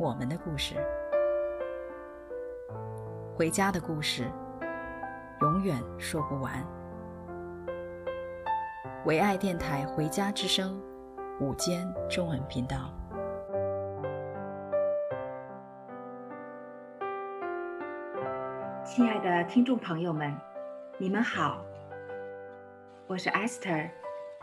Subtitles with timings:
[0.00, 0.76] 我们的故事，
[3.36, 4.30] 回家的故事，
[5.40, 6.64] 永远说不完。
[9.06, 10.80] 唯爱电台《回家之声》
[11.44, 12.94] 午间中文频道。
[18.84, 20.32] 亲爱的听众朋友们，
[20.96, 21.58] 你们好，
[23.08, 23.90] 我是 Esther，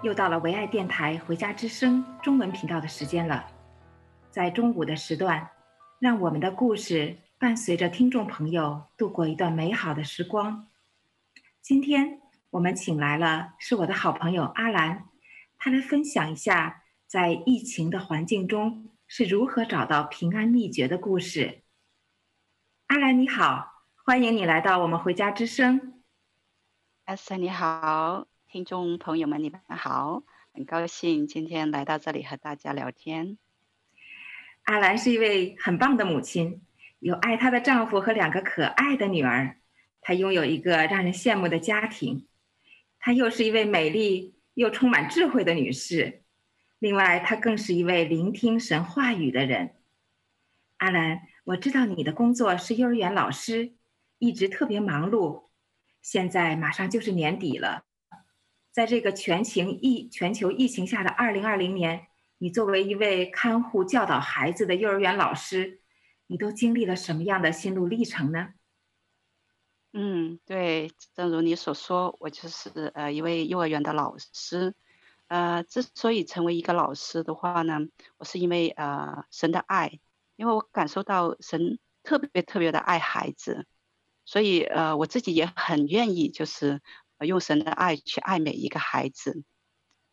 [0.02, 3.55] 又到了唯爱电台《回家之声》中文频道的时间了。
[4.36, 5.52] 在中午的时段，
[5.98, 10.68] 让我们的故事伴随着听众朋友度过一段美好的时光。
[11.62, 12.20] 今天
[12.50, 15.08] 我们请来了是我的好朋友阿兰，
[15.58, 21.62] 她来分享一下在疫情的环境中是如何找到平安秘诀的故事。
[22.88, 23.86] 阿兰你好。
[24.04, 26.04] 欢迎你来到我们回家之声。
[27.06, 33.38] 阿森你好，听众朋友们你们好，很高兴今天来到这里和大家聊天。
[34.66, 36.62] 阿兰是一位很棒的母亲，
[37.00, 39.58] 有爱她的丈夫和两个可爱的女儿，
[40.02, 42.28] 她拥有一个让人羡慕的家庭，
[43.00, 46.22] 她又是一位美丽又充满智慧的女士，
[46.80, 49.76] 另外她更是一位聆听神话语的人。
[50.78, 53.74] 阿兰，我知道你的工作是幼儿园老师。
[54.18, 55.50] 一直特别忙碌，
[56.02, 57.84] 现在马上就是年底了，
[58.72, 62.08] 在这个全情疫全球疫情下的二零二零年，
[62.38, 65.82] 你作为一位看护教导孩子的幼儿园老师，
[66.28, 68.50] 你都经历了什么样的心路历程呢？
[69.94, 74.74] 嗯，对，正如你所说，我就是呃一位幼儿园的老师，
[75.28, 77.80] 呃，之所以成为一个老师的话呢，
[78.18, 80.00] 我是因为呃神的爱，
[80.36, 83.66] 因为我感受到神特别特别的爱孩子。
[84.26, 86.82] 所以，呃，我自己也很愿意，就是
[87.20, 89.44] 用神的爱去爱每一个孩子。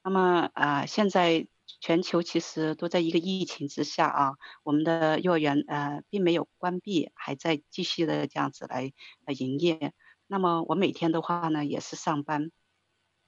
[0.04, 1.46] 那么，呃，现在
[1.82, 8.92] 全球其实都在一个疫情之下啊，我们的幼儿园呃并没有关闭，还在继续的这样子来
[9.24, 9.92] 呃营业。
[10.28, 12.52] 那么我每天的话呢，也是上班。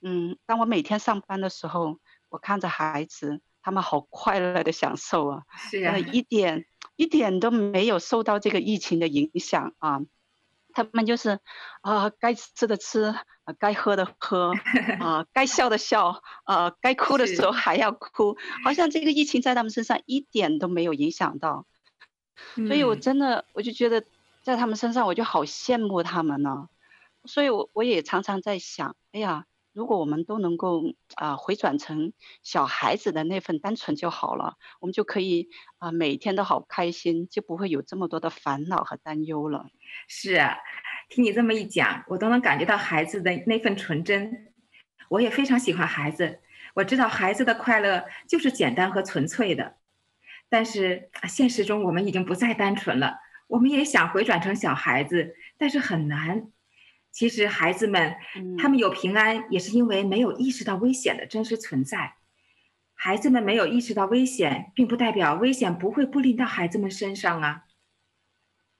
[0.00, 1.98] 嗯，当我每天上班的时候，
[2.28, 6.64] 我看着孩子，他们好快乐的享受啊，是啊，一点
[6.94, 10.00] 一点都没有受到这个疫情的影响啊。
[10.74, 11.38] 他们就是，
[11.80, 13.04] 啊，该吃的吃，
[13.44, 14.52] 啊，该喝的喝，
[15.00, 21.66] 啊，该笑的笑，啊，该哭的时候还要哭，好像这个疫情在他们身上一点都没有影响到，
[22.66, 24.04] 所以我真的我就觉得
[24.42, 26.68] 在他们身上我就好羡慕他们呢，
[27.24, 29.46] 所以我我也常常在想，哎呀。
[29.74, 30.84] 如果我们都能够
[31.16, 32.12] 啊、回转成
[32.42, 35.48] 小孩子的那份单纯就好了，我们就可以
[35.78, 39.66] 啊、每天都好开心，就不会有这么多的烦恼和担忧了。
[40.06, 40.56] 是啊，
[41.08, 44.52] 听你这么一讲，我都能感觉到孩子的那份纯真。
[45.08, 46.40] 我也非常喜欢孩子，
[46.74, 49.76] 我知道孩子的快乐就是简单和纯粹的。
[50.48, 53.18] 但是现实中我们已经不再单纯了，
[53.48, 56.52] 我们也想回转成小孩子，但是很难。
[57.14, 58.16] 其实孩子们，
[58.58, 62.16] 他们有平安，也是因为没有意识到危险的真实存在。
[62.92, 67.62] 孩子们没有意识到危险，并不代表危险不会不临到孩子们身上啊。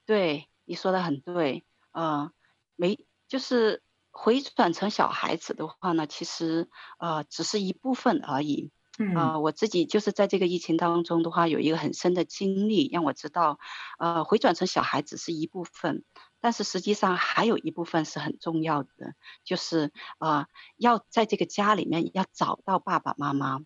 [0.05, 2.29] 对，你说的很对，呃，
[2.75, 2.99] 没，
[3.29, 8.69] 就是回转成小孩子的话呢，其实呃只是一部分而已。
[8.97, 13.59] 嗯，呃，我自己就是在这个疫情当中的话，有一个很深的经历，让我知道，
[13.97, 16.03] 呃，回转成小孩子是一部分。
[16.45, 20.47] 但是实际上还有一部分是很重要的，就是啊、呃，
[20.77, 23.65] 要在这个家里面要找到爸爸妈妈。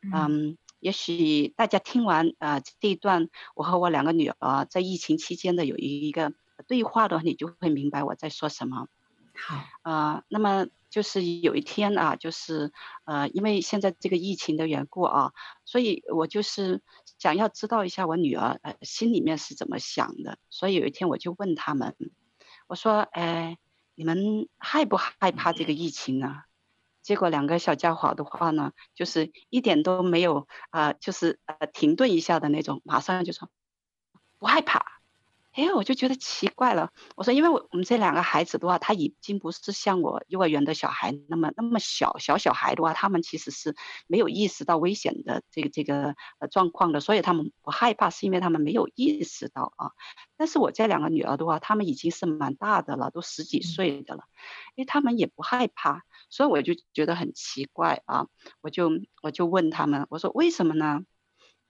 [0.00, 6.32] 嗯，嗯，也许大家听完啊、呃、这一段我和我两个女儿在疫情期间的有一个
[6.68, 8.86] 对话的话，你就会明白我在说什么。
[9.34, 12.70] 好，啊、呃，那么就是有一天啊，就是
[13.06, 15.32] 呃，因为现在这个疫情的缘故啊，
[15.64, 16.80] 所以我就是
[17.18, 21.96] 想要知道一下我女儿呃心里面是怎么想的，所以有一天我就问他们。
[22.70, 23.58] 我说：“哎，
[23.96, 26.42] 你们害不害怕这个疫情呢？”
[27.02, 33.50] 结果两个小家伙的话呢，就是一点都没有啊、呃，就是呃停顿一下的那种，马上就说
[34.38, 34.86] ：“不害怕。”
[35.52, 36.92] 哎，我就觉得奇怪了。
[37.16, 43.74] 我说，因为我我们这两个孩子的话，他已经不是像我幼儿园的小孩那么那么小小小孩的话，他们其实是
[44.06, 49.90] 没有意识到危险的这个这个呃状况的，所以他们不害怕，是因为他们没有意识到啊。
[50.36, 54.22] 但是我这两个女儿的话，他们已经是蛮大的了，都十几岁的了，
[54.76, 58.28] 因为他们也不害怕，所以我就觉得很奇怪啊。
[58.60, 58.88] 我就
[59.20, 61.00] 我就问他们，我说为什么呢？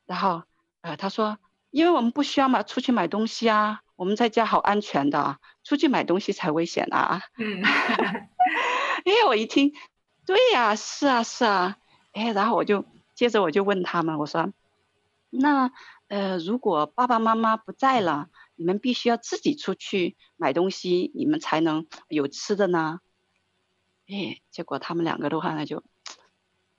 [0.04, 0.42] 然后
[0.82, 1.38] 呃，他说。
[1.70, 7.22] 因为我们不需要嘛，出去买东西啊，我们在家好安全的，出去买东西才危险啊。
[7.38, 7.62] 嗯，
[9.06, 9.72] 哎，我一听，
[10.26, 11.76] 对呀，是啊，是啊，
[12.12, 12.84] 哎，然后我就
[13.14, 14.52] 接着我就问他们，我说，
[15.30, 15.70] 那
[16.08, 23.00] 呃，如果爸爸妈妈不在了，你们必须要自己出去买东西，你们才能有吃的呢？
[24.08, 25.84] 哎，结果他们两个的话呢就。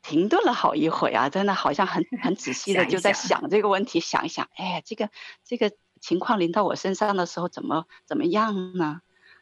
[0.01, 5.09] 停顿了好一会啊，真的好像很很仔细的就在想这个问题，想一想，哎，这个
[5.43, 9.01] 这个情况临到我身上的时候怎么怎么样呢？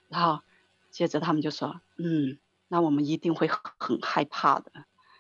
[0.10, 0.42] 然后
[0.92, 4.72] 接着他们就说，嗯，那我们一定会很害怕的。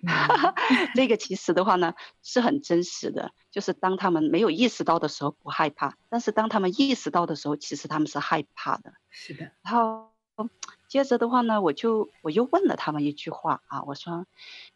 [0.95, 8.93] 这个其实的话呢是很真实的，就是当他们没有意识到的时候不害怕，但是当他们意识到的时候，其实他们是害怕的。
[9.09, 9.51] 是的。
[9.61, 10.11] 然后
[10.89, 14.25] 接着的话呢，我就我又问了他们一句话啊，我说，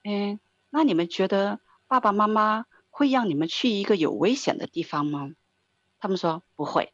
[0.05, 0.39] 嗯。
[0.75, 5.29] 那你们觉得爸爸妈妈会让你们去一个有危险的地方吗？
[5.99, 6.91] 他们说不会。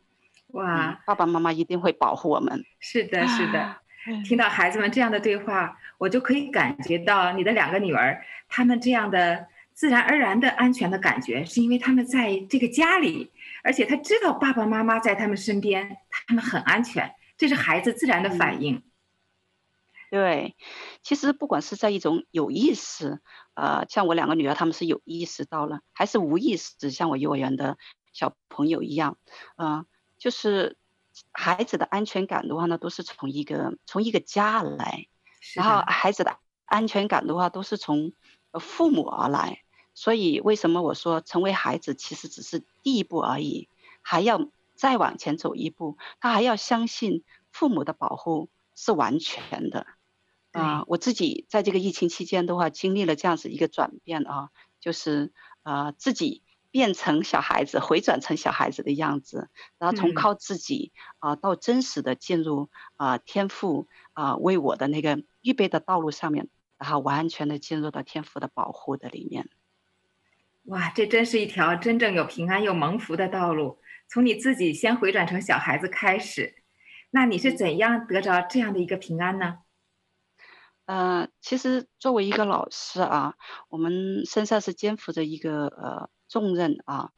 [0.47, 2.65] 哇，嗯，爸爸妈妈一定会保护我们。
[2.81, 3.77] 是的，是的。
[4.25, 13.31] 听到孩子们这样的对话，我就可以感觉到你的两个女儿，她们这样的自然而然的安全的感觉，是因为她们在这个家里，
[13.63, 15.95] 而且她知道爸爸妈妈在他们身边，
[16.27, 18.75] 他们很安全，这是孩子自然的反应。
[18.75, 18.83] 嗯
[20.11, 20.55] 对，
[21.03, 23.21] 其实不管是在一种有意识，
[23.53, 27.77] 呃，像我两个女儿，她们是有意识到了，还是无意识，像我幼儿园的
[28.11, 29.17] 小朋友一样，
[29.55, 29.85] 嗯、呃，
[30.17, 30.77] 就是
[31.31, 35.05] 孩子的安全感的话呢，都是从一个从一个家来，
[35.53, 38.13] 然后孩子的安全感的话，都是从
[38.53, 39.61] 父母而来。
[39.93, 43.67] 所以为什么我说成为孩子其实只是第一步而已，
[44.01, 49.85] 还要再往前走一步，他还要相信父母的保护是完全的。
[50.51, 54.49] 啊、呃，我自己在这个疫情期间的话，经历了这样子一个转变啊，
[54.79, 55.31] 就是
[55.63, 66.47] 呃自己变成小孩子，回转成小孩子的样子，然后从靠自己啊、呃、到真实的进入啊、呃、天赋啊、呃、为我的那个预备的道路上面，
[66.77, 69.49] 然后完全的进入到天赋的保护的里面。
[70.65, 76.63] 哇，这真是一条真正有平安又蒙福的道路，从你自己先回转成小孩子开始，
[77.11, 79.59] 那你是怎样得着这样的一个平安呢？
[80.89, 83.35] 呃，其实作为一个老师啊，
[83.69, 87.11] 我们身上是肩负着一个呃重任啊。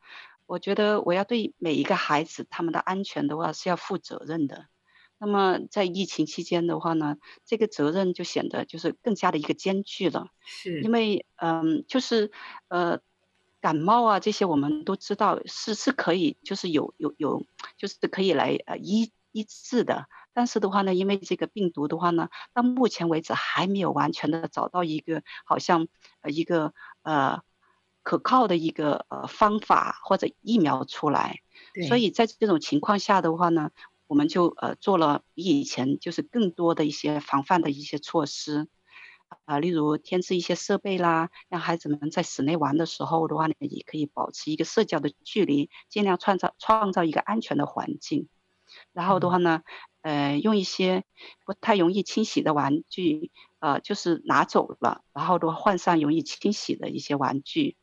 [0.46, 4.66] 我觉得我要对每一个孩子他们的安全的话是要负责任的。
[5.18, 7.16] 那么在疫情期间的话呢，
[7.46, 10.28] 这个责任就显得就是更加的一个艰巨了。
[10.44, 10.82] 是。
[10.82, 12.30] 因为嗯、呃，就是
[12.68, 13.00] 呃
[13.62, 17.46] 感冒啊这些我们都知道是是可以就是有有有
[17.78, 20.08] 就是可以来呃医医治的。
[20.34, 25.88] 但是的话呢，因为这个病毒的话呢，到目前为止还没有完全的找到一个好像
[26.22, 26.74] 呃一个
[27.04, 27.42] 呃
[28.04, 31.42] 可靠的一个呃方法或者疫苗出来，
[31.88, 33.72] 所以在这种情况下的话呢，
[34.08, 38.68] 我们就呃做了比以前就是更多的一些防范的一些措施，
[39.46, 48.28] 啊、呃，例如添置一些设备啦，让孩子们在室内玩的时候的话呢，也可以保持一个社交的距离，尽量创造创造一个安全的环境，
[48.94, 49.62] 然后的话呢。
[49.66, 49.72] 嗯
[50.04, 51.04] 呃，用一些
[51.46, 57.78] 不太容易清洗的玩具，呃，就是拿走了，然后都换上容易清洗的一些玩具，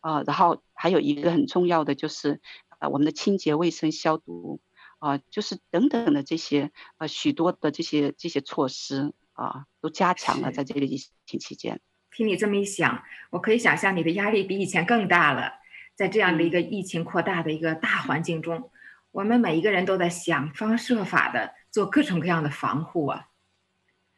[0.00, 2.40] 呃，然后还有一个很重要的就是，
[2.80, 4.60] 呃，我们的清洁卫生消毒，
[4.98, 10.96] 啊、呃，就是等等的这些，呃，许多的这些这些措施啊、呃，都加强了在这个疫
[11.26, 11.80] 情期间。
[12.10, 15.60] 听你这么一想，我可以想象你的压力比以前更大了，
[15.94, 18.72] 在这样的一个疫情扩大的一个大环境中。
[19.12, 23.28] 我们每一个人都在想方设法的做各种各样的防护啊。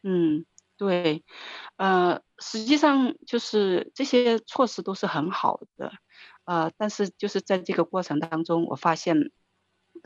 [0.01, 0.45] 嗯，
[0.77, 1.23] 对，
[1.75, 5.91] 呃，实际上就是这些措施都是很好的，
[6.45, 9.31] 呃，但是就是在这个过程当中，我发现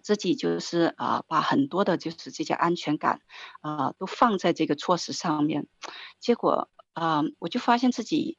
[0.01, 3.21] 自己就是啊、呃，把很多的就是这些安全感
[3.61, 5.67] 啊、都放在这个措施上面，
[6.19, 8.37] 结果啊、呃，我就发现自己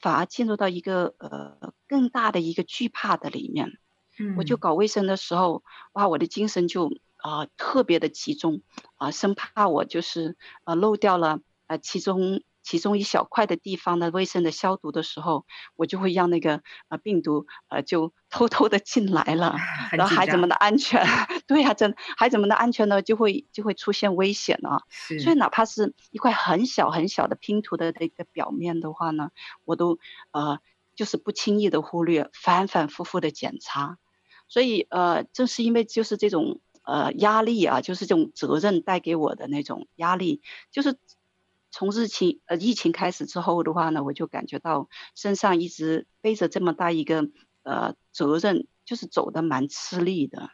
[0.00, 3.78] 反而进入到一个呃更大的一个惧怕的里面。
[4.36, 5.62] 我就搞卫生的时候，
[5.92, 8.62] 哇，我的精神就啊、呃、特别的集中
[8.96, 15.46] 啊、呃，生怕我就是呃漏掉了呃其中其中一小块的地方的，卫生的消毒的时候，
[15.76, 19.56] 我就会让那个呃病毒呃就 偷偷的进来了，
[19.92, 21.04] 然后孩子们的安全，
[21.48, 24.84] 对呀、啊，真孩子们的安全呢就会就会出现危险了。
[25.18, 29.30] 所以哪怕是一块很小很小的拼图的这个表面的话呢，
[29.64, 29.98] 我都
[30.30, 30.58] 呃
[30.94, 33.96] 就是不轻易的忽略，反反复复的检查。
[34.50, 36.60] 所以呃正是因为就是这种。
[36.82, 40.40] 呃，压力啊，就是这种责任带给我的那种压力，
[40.72, 40.96] 就是
[41.70, 47.28] 从疫情呃疫情开始之后的话呢，我就感觉到身上一直背着这么大一个
[47.62, 50.50] 呃责任，就是走的蛮吃力的。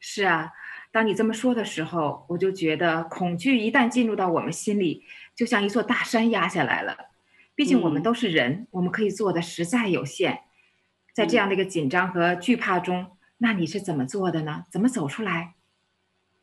[0.00, 0.50] 是啊，
[0.92, 5.04] 当你这么说的时候，我就觉得恐惧一旦进入到我们心里，
[5.34, 6.96] 就像一座大山压下来了。
[7.54, 10.40] 毕竟我们都是人，嗯、我们可以做的实在有限，
[11.14, 13.13] 在这样的一个紧张和惧怕中。
[13.44, 14.64] 嗯那你是怎么做的呢？
[14.70, 15.54] 怎么走出来？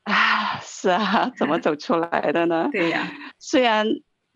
[0.03, 2.69] 啊，是啊，怎么走出来的呢？
[2.71, 3.87] 对呀，虽然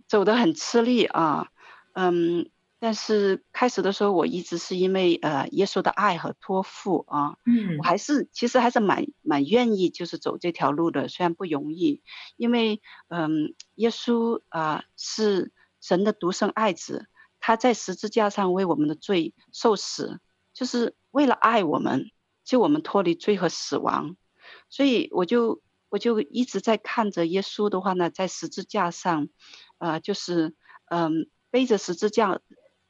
[0.08, 1.50] 走得很吃力啊，
[1.94, 12.02] 嗯，但是开始的时候我一直是因为呃耶稣的爱和托付啊，嗯，我还是其实还是蛮蛮愿意就是走这条路的，虽然不容易，
[12.36, 17.08] 因为嗯，耶稣啊是神的独生爱子，
[17.40, 20.20] 他在十字架上为我们的罪受死，
[20.52, 22.10] 就是为了爱我们。
[22.46, 24.16] 就我们脱离罪和死亡，
[24.70, 29.28] 所以我就我就一直在看着耶稣的话呢，在十字架上，
[29.80, 30.54] 呃，就是
[30.90, 31.12] 嗯、呃，
[31.50, 32.40] 背着十字架，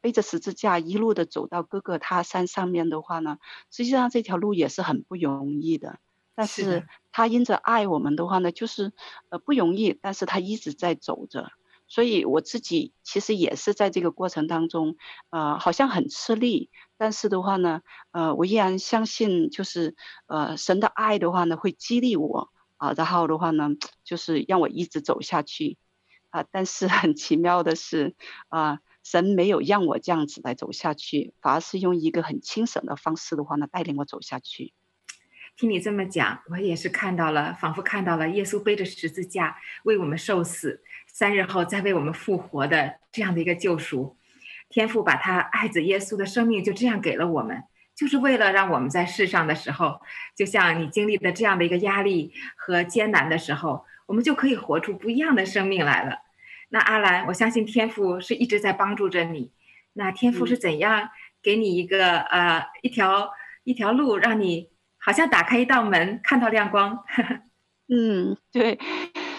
[0.01, 3.37] 背着十字架一路的走到哥哥他山上面的话呢，
[3.71, 5.99] 实际上这条路也是很不容易的。
[6.35, 8.91] 但是他因着爱我们的话呢，就是
[9.29, 11.51] 呃不容易，但是他一直在走着。
[11.87, 14.97] 所以我自己其实也是在这个过程当中，
[15.29, 19.95] 呃，好像很吃力，但是的话呢，呃，我依然相信，就是
[20.27, 23.69] 呃，神的爱的话呢，会激励我啊，然后的话呢，
[24.03, 25.77] 就是让我一直走下去，
[26.29, 28.15] 啊，但是很奇妙的是，
[28.49, 34.73] 啊，神没有让我这样子来走下去，反而是用一个很轻省的方式的话呢，带领我走下去。
[35.57, 40.83] 听你这么讲，我也是看到了，仿佛看到了耶稣背着十字架为我们受死。
[41.07, 44.17] 三日后再为我们复活的这样的一个救赎，
[44.75, 47.63] 天父把他爱子耶稣的生命就这样给了我们，
[47.95, 50.01] 就是为了让我们在世上的时候，
[50.35, 56.17] 就像你经历的这样的一个压力和艰难的时候，我们就可以活出不一样的生命来了。
[56.67, 59.53] 那阿兰，我相信天父是一直在帮助着你。
[59.93, 61.07] 那天父是怎样
[61.41, 63.31] 给你一个、嗯、呃一条
[63.63, 64.67] 一条路，让你
[64.97, 67.05] 好像打开一道门，看到亮光？
[67.87, 68.77] 嗯，对。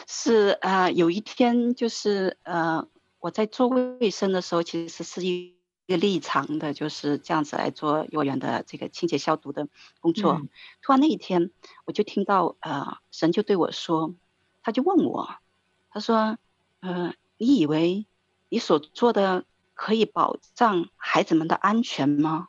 [0.08, 2.86] 是啊、呃，有一天就是呃，
[3.26, 5.56] 我在做卫生的时候，其实是一
[5.88, 9.66] 个立场的，就是这样子来做幼儿园的这个清洁消毒的
[9.98, 10.34] 工作。
[10.34, 10.48] 嗯、
[10.80, 11.50] 突然那一天，
[11.86, 14.14] 我就听到呃，神就对我说，
[14.62, 15.28] 他就问我，
[15.90, 16.38] 他说，
[16.78, 18.06] 呃，你以为
[18.48, 22.46] 你所做的可以保障孩子们的安全吗？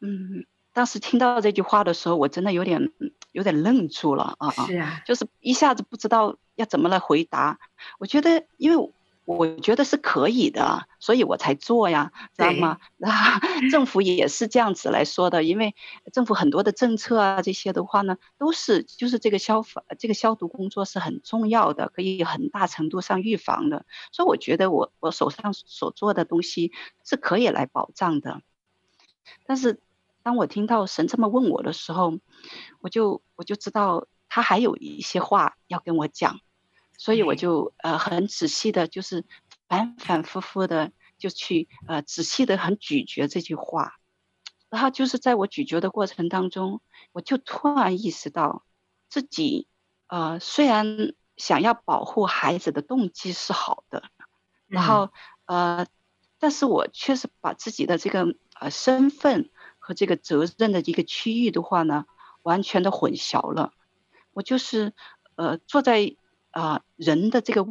[0.00, 0.46] 嗯。
[0.72, 2.92] 当时听到这句话的时候，我真的有点
[3.32, 4.50] 有点愣住了啊！
[4.50, 7.58] 是啊，就是一下子不知道要怎么来回答。
[7.98, 8.92] 我觉得，因为
[9.36, 12.78] 我觉得是可以的，所以我才做呀，知道吗？
[13.00, 13.38] 啊，
[13.70, 15.74] 政府也是这样子来说的，因为
[16.14, 23.84] 政府很多的政策啊，这些的话呢，都是就是这个消防这个消毒工作是很重要的，可以很大程度上预防的。
[24.12, 26.72] 所以我觉得我我手上所做的东西
[27.04, 28.40] 是可以来保障的，
[29.46, 29.80] 但是。
[30.20, 32.18] 当我听到神这么问我的时候，
[32.80, 36.40] 我就我就知道他还有一些话要跟我讲，
[36.98, 39.24] 所以我就呃很仔细的，就是
[39.66, 43.94] 反反复复的就去呃仔细的很咀嚼这句话，
[44.68, 48.64] 然后就是在我咀嚼的过程当中，我就突然意识到
[49.08, 49.66] 自己
[50.08, 54.02] 呃虽然想要保护孩子的动机是好的，
[54.66, 55.10] 然后
[55.46, 55.86] 呃，
[56.38, 59.48] 但是我确实把自己的这个呃身份。
[59.80, 62.04] 和这个责任的一个区域的话呢，
[62.42, 63.72] 完全的混淆了。
[64.34, 64.92] 我就是
[65.36, 66.14] 呃坐在
[66.58, 67.64] 啊、呃、人的这个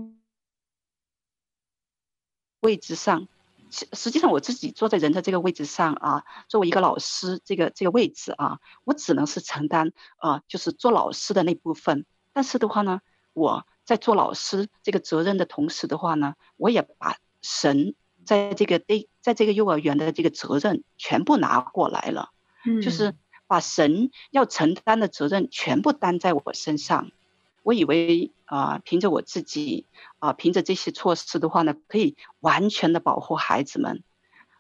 [2.62, 3.28] 位置上，
[3.70, 12.06] 实实际上我自己坐在人的这个位置上啊，作为一个老师这个这个位置啊，我只能是承担啊、呃、就是做老师的那部分。
[12.32, 13.02] 但是的话呢，
[13.34, 17.94] 我在做老师这个责任的同时的话呢，我也把神。
[18.26, 22.32] 在这个对，在这个幼儿园的这个责任全部拿过来了，
[22.66, 23.16] 嗯，就是
[23.48, 27.12] 把神要承担的责任全部担在我身上。
[27.68, 29.88] 我以为啊、凭着我自己
[30.20, 34.04] 啊、凭着这些措施的话呢，可以完全的保护孩子们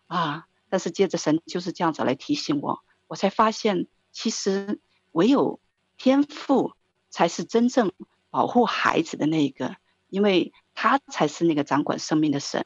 [0.08, 0.48] 啊。
[0.68, 4.82] 但是接着神就是这样子来提醒我，我才发现其实
[5.14, 5.62] 唯有
[5.98, 6.74] 天赋
[7.10, 7.94] 才是真正
[8.30, 9.78] 保护孩子的那一个，
[10.10, 10.52] 因为。
[10.80, 12.64] 他才是那个掌管生命的神。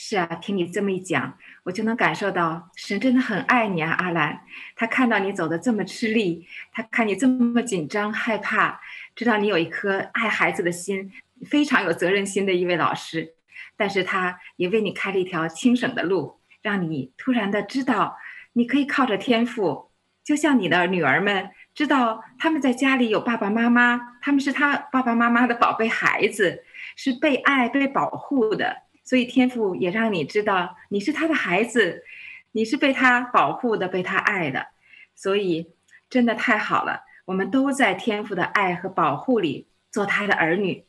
[0.00, 4.42] 是啊，听你这么一讲，我就能感受到神真的很爱你啊，阿兰。
[4.76, 8.80] 他看到你走的这么吃力，他看你这么紧张害怕，
[9.16, 11.10] 知道你有一颗爱孩子的心，
[11.50, 13.34] 非常有责任心的一位老师。
[13.76, 18.16] 但是他也为你开了一条轻省的路，让你突然的知道，
[18.52, 19.90] 你可以靠着天赋，
[20.22, 26.62] 就像你的女儿们知道他们在家里有爸爸妈妈，他们是他爸爸妈妈的宝贝孩子，
[26.94, 28.84] 是被爱被保护的。
[29.08, 32.04] 所以天父也让你知道你是他的孩子，
[32.52, 34.66] 你是被他保护的，被他爱的，
[35.14, 35.72] 所以
[36.10, 37.04] 真的太好了。
[37.24, 40.84] 我们都在天父的爱和保护里做他的儿女。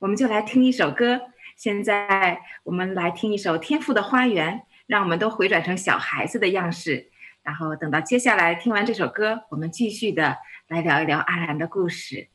[0.00, 1.22] 我们就来听一首歌。
[1.56, 7.10] 现在我们来听一首《天赋的花园》，让我们都回转成小孩子的样式。
[7.42, 10.36] 然后等到接下来听完这首歌，我们继续的
[10.68, 12.33] 来聊一聊阿兰的故事。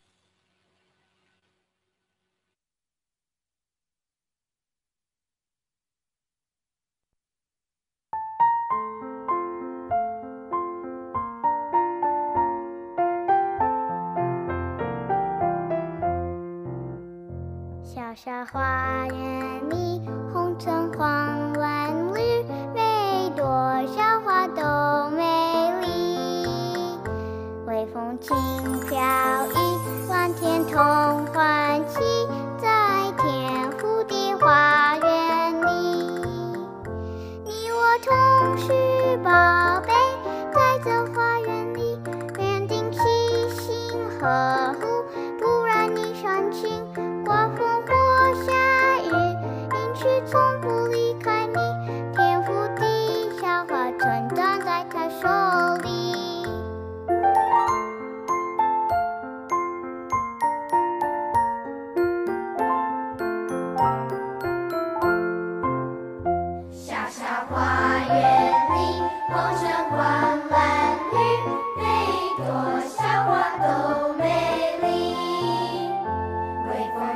[18.22, 20.02] 小花园里，
[20.34, 21.49] 红橙黄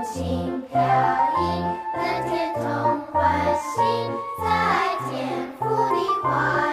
[0.04, 1.64] 轻飘逸
[1.96, 2.62] 蓝天同
[3.14, 3.80] 欢喜
[4.38, 6.73] 在天空的花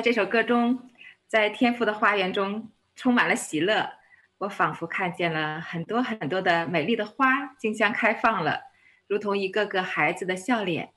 [0.00, 0.88] 在这首歌中，
[1.28, 3.90] 在天父的花园中充满了喜乐。
[4.38, 8.62] 我仿佛看见了很多很多的美丽的花竞相开放了，
[9.06, 10.94] 如同一个个孩子的笑脸。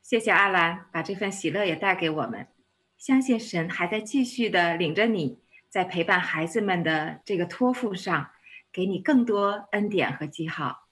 [0.00, 2.48] 谢谢阿兰，把这份喜乐也带给我们。
[2.96, 5.38] 相信神还在继续的领着你，
[5.68, 8.30] 在陪伴孩子们的这个托付上，
[8.72, 10.88] 给你更多恩典和记号。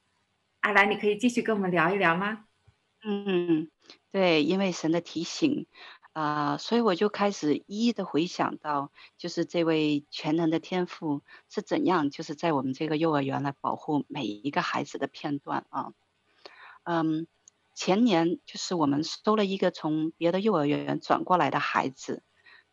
[0.60, 2.44] 阿兰，你可以继续跟我们聊一聊吗？
[3.02, 3.70] 嗯，
[4.12, 5.66] 对，因为神的提醒。
[6.14, 15.92] 啊、所以我就开始一一的回想到，就是这位全能的天父是怎样，就是在我们这个幼儿园来保护每一个孩子的片段啊。
[16.84, 17.26] 嗯，
[17.74, 22.22] 前年就是我们收了一个从别的幼儿园转过来的孩子，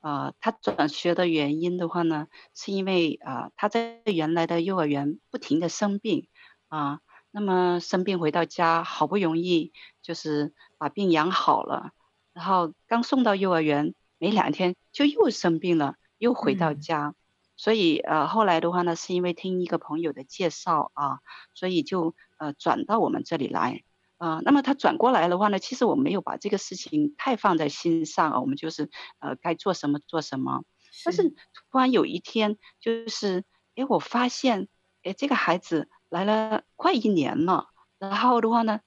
[0.01, 6.27] 啊、他转学的原因的话呢，是因为啊、他在原来的幼儿园不停的生病
[6.67, 6.99] 啊、
[7.31, 9.73] 那么生病回到家，好不容易
[10.03, 11.91] 就是把病养好了。
[12.33, 17.15] 然后刚送到幼儿园没两天就又生病了，又回到家，嗯、
[17.57, 21.19] 所以呃后来的话呢，是因为听一个朋友的介绍啊，
[21.53, 23.83] 所以就呃转到我们这里来。
[24.17, 30.63] 啊、呃，那么他转过来的话呢，其实我没有把这个事情太放在心上啊，我们就是呃该做什么做什么。
[30.91, 31.33] 是但是
[31.71, 33.43] 突然有一天，就是
[33.75, 34.67] 哎，我发现
[35.01, 38.81] 哎，这个孩子来了快一年了，然后的话呢，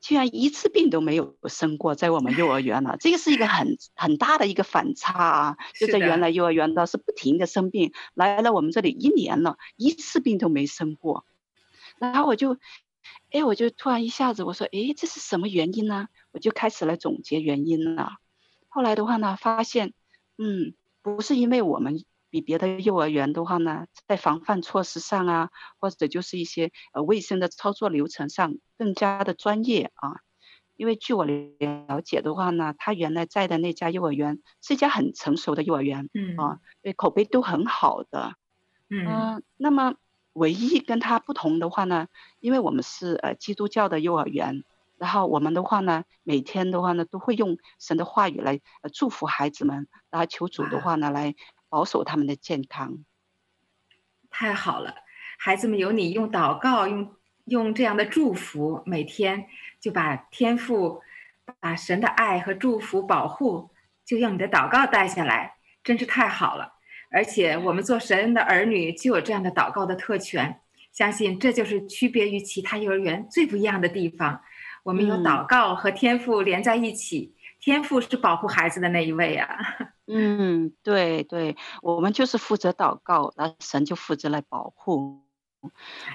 [0.00, 5.56] 居然一次病都没有生过，在我们幼儿园了，这个是一个很很大的一个反差啊！
[5.78, 11.24] 就在原来幼儿园呢是不停的生病，来了我们这里一年了，一次病都没生过，
[11.98, 12.58] 然后我就。
[13.30, 16.08] 哎，我就突然一下子，我说，哎，这是什么原因呢？
[16.32, 18.16] 我就开始来总结原因了。
[18.68, 19.92] 后来的话呢，发现，
[20.36, 30.20] 嗯，不是因为我们比别的幼儿园的话呢，在防范措施上啊，或者就是一些呃卫生的操作流程上更加的专业啊。
[30.76, 38.34] 因为据我了解的话呢，他原来在的那家幼儿园是一家很成熟的幼儿园，嗯啊，对，口碑都很好的，
[38.88, 39.94] 嗯、呃，那么。
[40.34, 42.06] 唯一跟他不同的话呢，
[42.38, 44.62] 因为我们是呃基督教的幼儿园，
[44.96, 51.34] 然后我们的话呢，每天的话呢，都会用神的话语来呃祝福孩子们，然后求主的话呢，来
[51.68, 53.04] 保守他们的健康。
[54.30, 54.94] 太好了，
[55.38, 57.14] 孩子们有你用祷告，用
[57.46, 59.46] 用这样的祝福，每天
[59.80, 61.00] 就把天赋、
[61.60, 63.70] 把神的爱和祝福保护，
[64.04, 66.74] 就用你的祷告带下来，真是太好了。
[67.10, 70.60] 而且我们做神的儿女就有这样的祷告的特权，
[70.92, 74.42] 相信这就是区别于其他幼儿园最不一样的地方。
[74.82, 77.37] 我们有祷告和天赋连在一起，嗯、
[77.68, 79.58] 天父是保护孩子的那一位啊。
[80.08, 85.20] 嗯，对对，我们就是负责祷告，那神就负责来保护。
[85.60, 85.70] 嗯、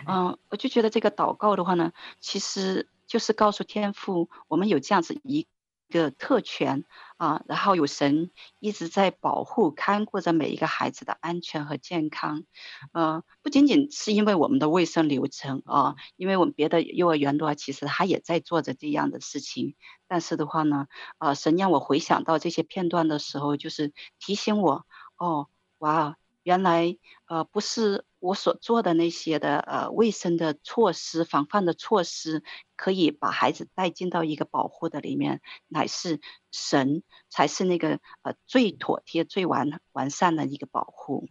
[0.07, 5.47] 呃，我就觉得这个祷告的话呢，其实就是告诉天父，我们有这样子一。
[5.89, 6.85] 一个特权
[7.23, 12.43] 啊，然后有神一直在保护、看顾着每一个孩子的安全和健康，
[12.91, 26.17] 呃，不仅仅是因为我们的卫生流程啊，因为我们别的幼儿园的话，其实他也在做着这样的事情，但是的话呢，啊，神让我回想到这些片段的时候，就是提醒我，哦，哇。
[26.43, 26.97] 原来，
[27.29, 32.41] 呃，不是我所做的那些的，呃，卫生的措施、防范的措施，
[32.77, 41.27] 可以把孩子带进到一个保护的里面，乃是神才是那个呃最妥帖、最完完善的一个保护。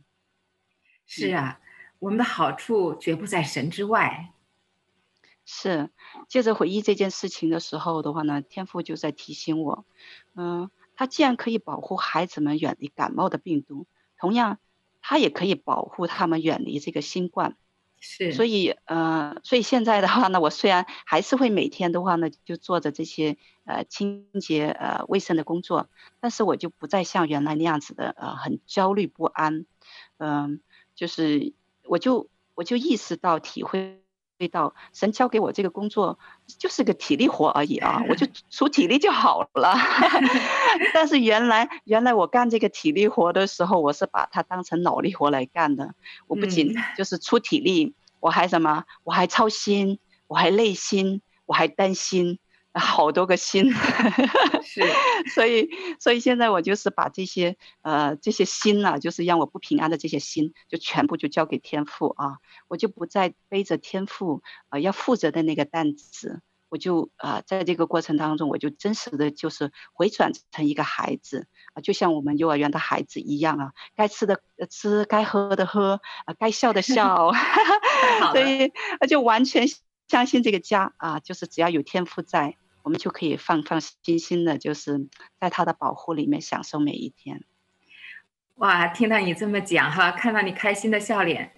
[1.07, 1.61] 是啊，
[1.99, 4.35] 我们的好处绝不在神之外。
[5.47, 5.89] 是，
[6.29, 9.87] 接着回忆这件事情的时候的话呢，天父就在提醒我，
[10.35, 13.87] 嗯、呃，他既然可以保护孩子们远离感冒的病毒，
[14.19, 14.59] 同样。
[15.03, 17.57] 他也可以保护他们远离这个新冠，
[18.01, 25.89] 是，所以呃，所以现在的话呢，我虽然还是会每天的话呢，就做着这些呃清洁呃卫生的工作，
[26.21, 29.67] 但是我就不再像原来那样子的呃很焦虑不安，
[30.17, 30.49] 嗯、呃，
[30.95, 31.53] 就是
[31.85, 34.02] 我就我就意识到体会。
[34.49, 39.77] 到神交给我这个工作就是个体力活而已啊，我就 出体力就好了。
[40.95, 45.95] 但是原来原来我干这个体力活的时候，我是把它当成脑力活来干的。
[46.27, 48.85] 我不仅就是出体力，我还什么？
[49.05, 52.39] 我还操心，我还累心，我还担心。
[52.75, 53.71] 好多个心，
[54.65, 54.81] 是，
[55.35, 55.69] 所以
[56.01, 77.33] 所以现在我就是把这些呃这些心呐、啊，就是让我不平安的这些心，就全部就交给天父啊，我就不再背着天父啊、呃、要负责的那个担子，我就啊、呃、在这个过程当中，我就真实的就是回转成一个孩子啊，就像我们幼儿园的孩子一样啊，该吃的吃，该喝的喝，啊该笑的笑
[78.33, 78.73] 所以
[79.07, 79.67] 就完全
[80.09, 82.57] 相信这个家啊，就是只要有天父在。
[82.83, 87.45] 我们就可以放放心心的，就是在他的保护里面享受每一天。
[88.57, 91.53] 哇，听到你这么讲哈，看到你开心的笑脸，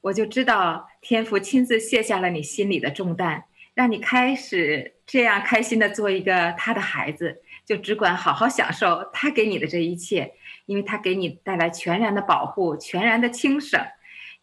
[0.00, 10.34] 我就知道天父亲自卸下了你心里的重担，让你开始这样开心的做一个他的孩子，就只管好好享受他给你的这一切，
[10.66, 13.80] 因为他给你带来全然的保护，全然的轻省，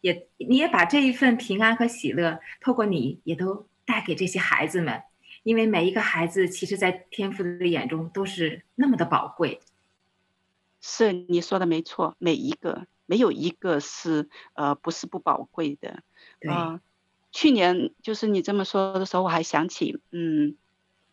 [0.00, 5.02] 也你也把这一份平安和喜乐透过你也都带给这些孩子们。
[5.42, 9.60] 因为每一个孩子，其实，在天父的眼中都是那么的宝贵。
[10.80, 16.02] 是你说的没错，每一个没有一个是呃不是不宝贵的。
[16.40, 16.80] 对、呃。
[17.32, 20.54] 去年就是你这么说的时候，我还想起，嗯，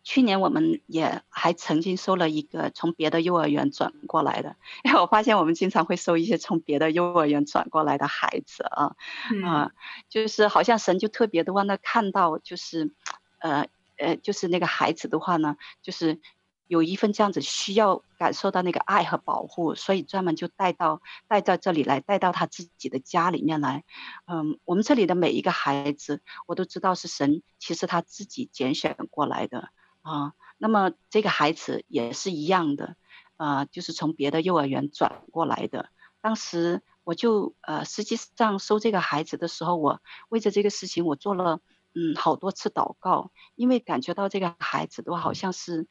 [0.04, 8.96] 去年我们也还曾经收了一个从别的幼儿园转过来的，因为我发现我们经常会收一些从别的幼儿园转过来的孩子啊，啊、
[9.32, 9.72] 嗯呃，
[10.08, 12.92] 就是好像神就特别的让他看到，就是
[13.38, 13.66] 呃。
[14.00, 16.20] 呃，就是那个孩子的话呢，就是
[16.66, 23.84] 有一份这样子需要感受到那个爱和保护，所以专门就带到带到这里来，带到他自己的家里面来。
[24.26, 29.70] 嗯，我们这里的每一个孩子，我都知道是神其实他自己拣选过来的
[30.02, 30.32] 啊。
[30.58, 32.96] 那么这个孩子也是一样的，
[33.36, 35.88] 啊，就是从别的幼儿园转过来的。
[36.20, 41.60] 当时我就呃，实际上收这个孩子的时候，我为着这个事情，我做了
[41.94, 45.86] 嗯好多次祷告，因为感觉到这个孩子都好像是，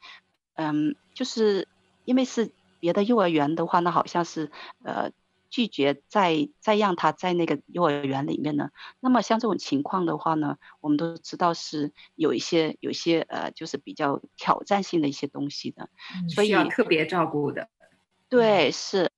[0.54, 1.68] 嗯，就是
[2.04, 4.50] 因为是别的幼儿园的话，那好像是
[4.82, 5.10] 呃
[5.50, 8.70] 拒绝再再让他在那个幼儿园里面呢。
[9.00, 15.90] 那么像这种情况的话呢，我们都知道是有一些有一些呃，就是比较挑战性的一些东西的，
[16.28, 17.68] 所以需要特别照顾的。
[18.28, 19.09] 对，是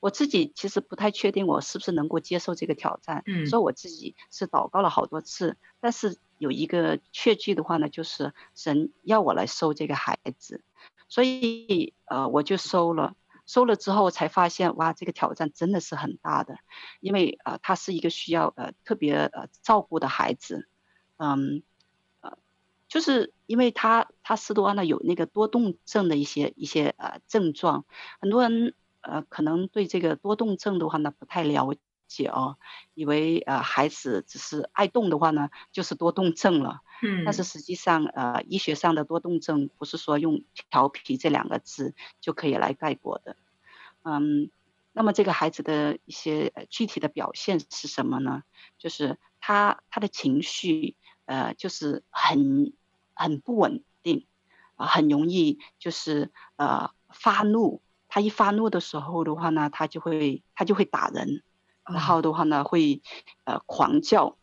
[0.00, 10.62] 我自己其实不太确定我是不是能够接受这个挑战，嗯，所以我自己是祷告了好多次，但是有一个确据的话呢，就是神要我来收这个孩子，
[11.08, 13.14] 所以呃我就收了，
[13.46, 16.58] 收了之后才发现哇，这个挑战真的是很大的，
[17.00, 20.68] 因为呃他是一个需要呃特别呃照顾的孩子，
[21.16, 21.62] 嗯。
[22.20, 22.36] 呃
[22.88, 27.84] 就是因为他他斯多安呢有那个多动症的一些一些呃症状，
[28.18, 28.72] 很多人
[29.08, 31.74] 呃可能对这个多动症的话呢不太了
[32.06, 32.56] 解哦，
[32.94, 43.36] 以为呃孩子只是爱动的话呢就是多动症了，嗯，但是实际上呃医学上的多动症不是说用调皮这两个字就可以来概括的，
[44.02, 44.50] 嗯，
[44.92, 48.42] 那么这个孩子的一些具体的表现是什么呢？
[48.78, 52.72] 就是他他的情绪呃就是很。
[53.20, 54.28] 很不稳定，
[54.76, 57.82] 啊，很容易就是呃发怒。
[58.08, 61.42] 他一发怒的时候的话呢，他就会他就会打人，
[61.84, 63.02] 然后的话呢会
[63.44, 64.36] 呃狂叫，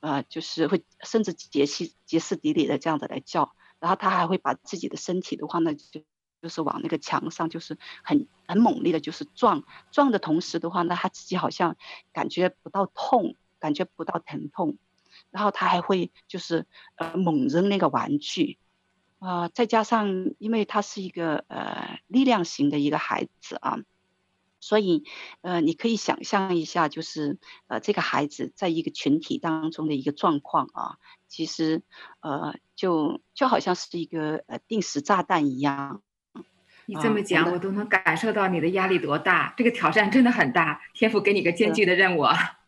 [0.00, 3.52] 呃就是会甚至歇斯歇斯底里的这样子来叫。
[3.78, 6.02] 然后他还会把自己的身体的话呢就
[6.42, 11.76] 就是往那个墙上就是很很猛烈的，就是撞撞的同时的话呢，他自己好像
[12.12, 14.78] 感觉不到痛，感觉不到疼痛。
[15.30, 18.58] 然后他还会就是呃猛扔那个玩具，
[19.20, 23.78] 啊、呃，再加上因为他是一个呃力量型的一个孩子啊，
[24.58, 25.04] 所以
[25.42, 30.96] 呃你可以想象一下，就是呃这个孩子在一个群体当中的一个状况啊，
[31.28, 31.82] 其实
[32.20, 36.02] 呃就就好像是一个呃定时炸弹一样。
[36.86, 42.59] 你这么讲，呃、我都能感受到你的压力多大，这个挑战真的很大，天赋给你个艰巨的任务啊。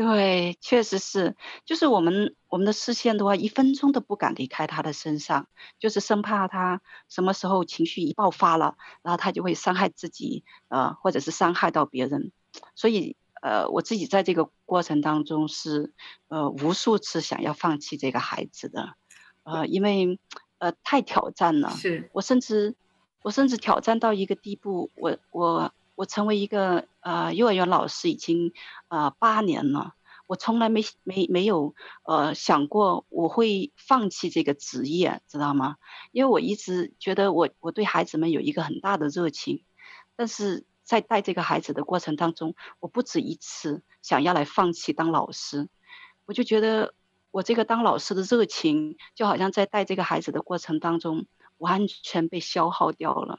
[0.00, 1.36] 对，确实是，
[1.66, 5.46] 就是我们我们的视线的话，一分钟都不敢离开他的身上，
[5.78, 12.32] 就是生怕他什么时候情绪一爆发了，然后他就会伤害自己，呃，或者是伤害到别人。
[12.74, 15.92] 所以，呃，我自己在这个过程当中是，
[16.28, 18.94] 呃，无数次想要放弃这个孩子的，
[19.42, 20.18] 呃，因为，
[20.56, 21.68] 呃，太挑战了。
[21.68, 22.74] 是我甚至，
[23.20, 25.74] 我甚至挑战到一个地步，我我。
[26.00, 28.54] 我成为一个呃幼儿园老师已经
[28.88, 29.94] 呃八年了，
[30.26, 35.76] 我从来没没没有呃想过我会放弃这个职业，知道吗？
[36.10, 39.62] 因为我一直觉得我我对孩子们有一个很大的热情，
[40.16, 45.68] 但是在带这个孩子的过程当中，我不止一次想要来放弃当老师，
[46.24, 46.94] 我就觉得
[47.30, 51.26] 我这个当老师的热情就好像在带这个孩子的过程当中
[51.58, 53.38] 完全被消耗掉了。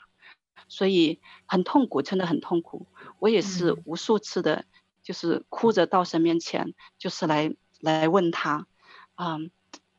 [0.67, 2.87] 所以很痛苦，真的很痛苦。
[3.19, 4.65] 我也是无数次的，
[5.03, 8.67] 就是哭着到神面前，就是来来问他，
[9.15, 9.51] 嗯，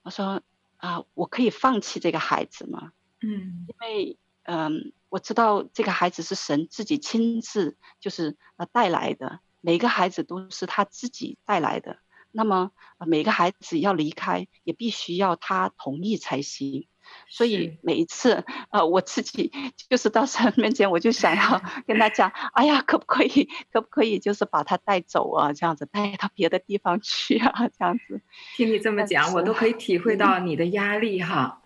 [0.02, 0.42] 我说
[0.76, 2.92] 啊，我可以放弃这个孩子吗？
[3.20, 11.98] 嗯，因为嗯，我知道这个孩子是神自己亲自就是呃带来的，每个孩子都是他自己带来的。
[12.32, 12.72] 那么
[13.06, 16.88] 每个孩子要离开，也必须要他同意才行。
[17.28, 19.52] 所以每一次，呃，我自己
[19.90, 28.22] 就是到神面前，我就想要 跟他讲，哎呀，可不可以，可不可以，就是把他带走啊，这样子带到别的地方去啊，这样子。
[28.56, 31.60] 听你这么讲，我都可以体会到你的压力哈。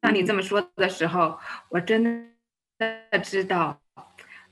[0.00, 1.38] 当你这么说的时候，
[1.70, 2.34] 我真
[2.76, 3.80] 的知道，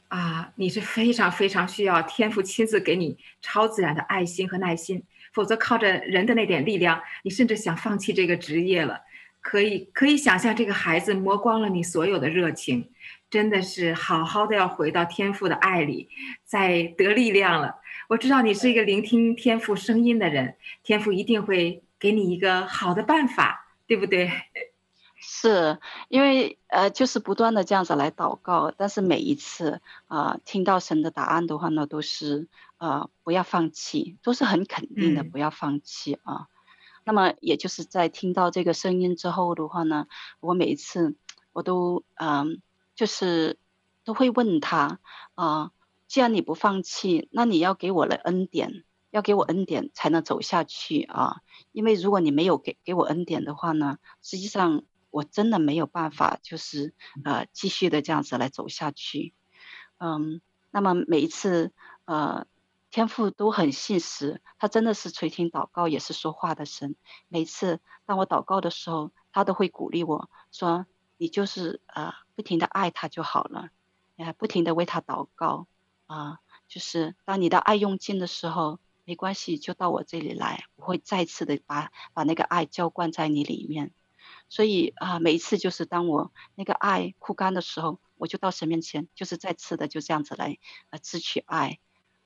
[0.09, 5.05] 啊，你是非常非常需要天父亲自给你超自然的爱心和耐心，
[5.39, 9.03] 否则靠着人的那点力量，你甚至想放弃这个职业了。
[9.41, 12.91] 可以可以想象，这个孩子磨光了你所有的热情，
[13.31, 16.09] 真的是好好的要回到天父的爱里，
[16.45, 17.77] 再得力量了。
[18.09, 24.33] 我知道你是一个聆听天父声音的人，天父一定会给你一个好的办法，对不对？
[25.21, 36.35] 是因为呃，就是不断的这样子来祷告，但是每一次啊、听到神的答案的话呢，都是呃不要放弃，都是很肯定的，不要放弃啊。
[36.35, 36.47] 嗯
[37.05, 40.09] 那么，也就是在听到这个声音之后的话呢，
[40.41, 41.17] 我每一次
[41.55, 42.61] 我都嗯
[42.95, 43.59] 就是
[44.05, 45.01] 都会问他
[45.35, 45.73] 啊、呃，
[46.07, 51.37] 既然你不放弃，那你要给我的恩典，要给我恩典才能走下去啊。
[51.73, 56.93] 因为如果你没有给给我恩典的话呢，实际上我真的没有办法，就是
[57.25, 59.33] 呃继续的这样子来走下去。
[59.97, 61.73] 嗯，那么每一次
[62.05, 62.47] 呃。
[62.99, 66.97] 天父都很信实，他真的是垂听祷告，也是说话的神。
[67.29, 70.85] 每次当我祷告的时候，他都会鼓励我说
[71.17, 73.69] ：“你就是呃不停的爱他就好了，
[74.17, 75.69] 呃不停的为他祷告
[76.09, 83.93] 啊、就是当你的爱用尽的时候，没关系，就到我这里来，我会再次的把把那个爱浇灌在你里面。
[84.49, 90.59] 所以啊、每一次就是当我那个爱枯干的时候，我就到神面前，就是再次的就这样子来
[90.91, 91.79] 呃支取爱。”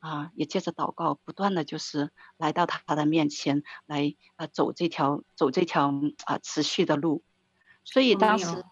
[0.03, 7.23] 啊，也借着祷告，不断的就是来到他的面前，来啊走这条走这条啊持续的路。
[7.85, 8.65] 所以当时，我们，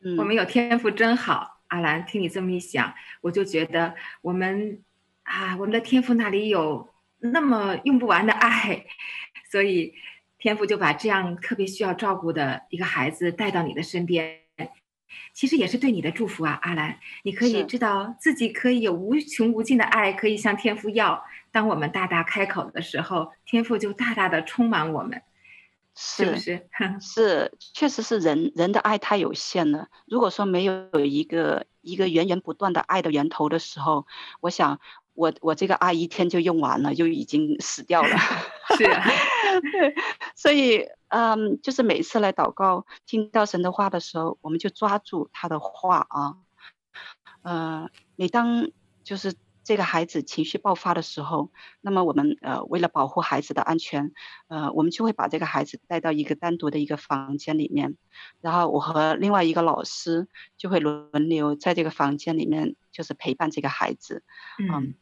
[0.00, 1.60] 嗯，我们有天赋真好。
[1.68, 4.82] 阿兰，听你这么一想，我就觉得我们
[5.24, 6.88] 啊，我们的天赋那里有
[7.18, 8.86] 那么用不完的爱，
[9.50, 9.92] 所以
[10.38, 14.45] 天赋就把这样特别需要照顾的一个孩子带到你的身边。
[15.32, 21.24] 其实也是对你的祝福啊，阿兰，你可以知道自己可以有无穷无尽的爱，可以向天父要。
[21.52, 25.22] 当我们大大开口的时候，天父就大大的充满我们，
[25.94, 26.68] 是，是不是？
[27.00, 29.88] 是，确实是人人的爱太有限了。
[30.06, 34.06] 如果说没有一个一个源源不断的爱的源头的时候，
[34.40, 34.80] 我想
[35.16, 38.16] 我我这个爱一天就用完了，就已经死掉了。
[38.78, 39.04] 是啊，
[39.72, 39.94] 对，
[40.36, 40.86] 所以。
[41.08, 46.34] 嗯，就是每次来祷告，听到神的话的时候，我们就抓住他的话啊。
[47.42, 48.72] 呃，每当
[49.04, 49.32] 就是
[49.66, 51.50] 这个孩子情绪爆发的时候，
[51.80, 54.12] 那么我们呃为了保护孩子的安全，
[54.46, 57.96] 呃，我们就会把这个孩子带到一个单独的一个房间里面，
[58.40, 64.22] 然后我和另外一个老师就会轮流在这个房间里面，就是陪伴这个孩子。
[64.60, 64.94] 嗯，嗯，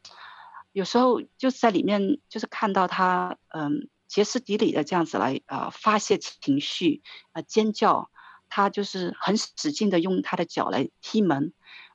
[0.72, 3.88] 有时候就是在里面，就是看到他，嗯。
[4.06, 8.10] 歇斯底里的这样子来啊、呃、发泄情绪啊、呃、尖叫，
[8.48, 11.52] 他就是很使劲的用他的脚来踢门，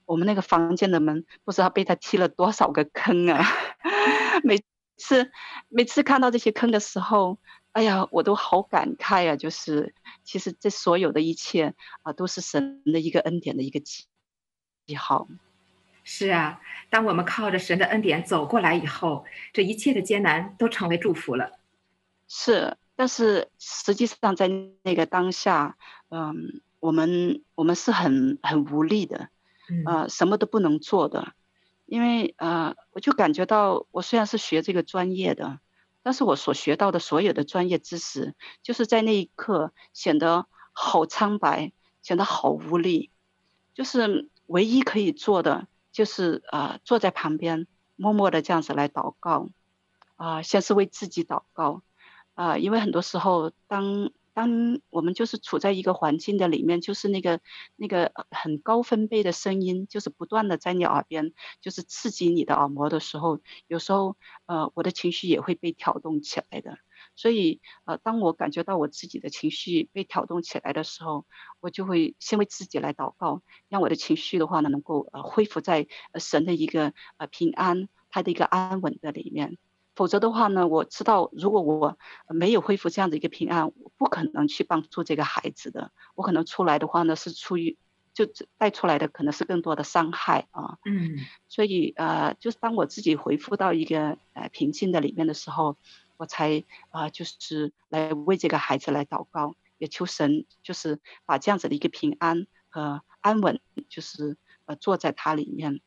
[0.10, 3.46] 我们那个房间的门不知道被他踢了多少个坑啊！
[4.44, 4.64] 每
[4.98, 5.32] 次
[5.68, 7.38] 每次看到这些坑的时候，
[7.74, 9.36] 哎呀，我都好感慨啊！
[9.36, 9.94] 就是
[10.24, 14.06] 其实这所有的一切啊、呃，都是神的一个恩典的一个记
[14.88, 15.28] 记号。
[16.04, 21.60] 是啊，当我们靠着神的恩典走过来以后，这一切的艰难都成为祝福了。
[22.28, 24.50] 是，但是实际上在
[24.82, 25.78] 那个当下，
[26.10, 29.30] 嗯，我们我们是很很无力的，
[29.86, 31.34] 呃，什么都不能做的，
[31.86, 35.60] 因为呃，我就感觉到，我虽然是学这个专业的，
[36.04, 43.12] 但是我所学到的所有的专业知识，就是在那一刻显得好苍白，显得好无力，
[43.74, 49.50] 就是唯一可以做的，就是呃，坐在旁边默默的这样子来祷告，
[50.16, 51.82] 啊、先是为自己祷告。
[52.36, 57.42] 啊、因为很多时候，当当我们就是处在一个环境的里面，就是那个
[57.76, 66.78] 那个很高分贝的声音，就是不断的在你耳边，就是刺激你的耳膜的时候，有时候，呃，我的情绪也会被挑动起来的。
[67.18, 71.26] 所以，呃，当我感觉到我自己的情绪被挑动起来的时候，
[71.60, 79.58] 我就会先为自己来祷告，让我的情绪的话呢，能够呃恢复在神的一个呃平安，他的一个安稳的里面。
[80.00, 81.98] 否则的话呢，我知道如果我
[82.30, 85.92] 没有恢复这样的一个平安，我不可能去帮助这个孩子的。
[86.16, 87.76] 我可能出来的话呢，是出于
[88.14, 88.26] 就
[88.58, 90.78] 带出来的可能是更多的伤害啊。
[90.86, 91.18] 嗯，
[91.50, 95.76] 所以呃，就是当我自己恢复到一个呃平静的里面的时候，
[96.16, 103.60] 我才啊、呃、就是来为这个孩子来祷告，也求神就是把这样子的一个平安和安稳，
[103.90, 105.82] 就是呃坐在他里面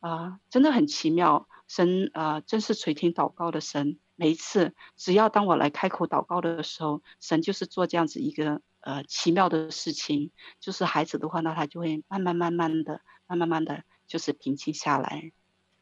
[0.00, 1.46] 啊、呃，真的很奇妙。
[1.74, 3.98] 神啊、呃，真是垂听祷告的神。
[4.14, 10.30] 每一次，只要当我来开口祷告的时候，神就是做这样子一个呃奇妙的事情。
[10.60, 15.32] 就是孩子的话呢，他就会慢慢慢慢的、慢慢慢的就是平静下来。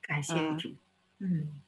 [0.01, 0.71] 感谢主。
[1.19, 1.61] 嗯。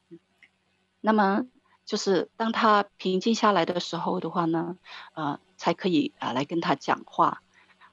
[1.03, 1.46] 那么，
[1.84, 4.78] 就是当他平静下来的时候的话呢，
[5.12, 7.42] 呃，才可以啊、呃、来跟他讲话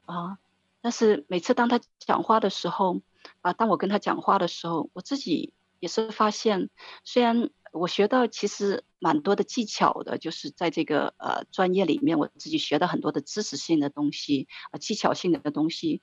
[0.06, 0.38] 啊、呃。
[0.80, 3.02] 但是每次当他讲话的时候
[3.42, 5.52] 啊、呃，当我跟他讲话的时候，我自己。
[5.82, 6.70] 也是发现，
[7.02, 16.00] 虽然我学到其实蛮多的技巧的，就是在这个呃专业里面，我自己学到很多的知识性的东西，呃技巧性的东西，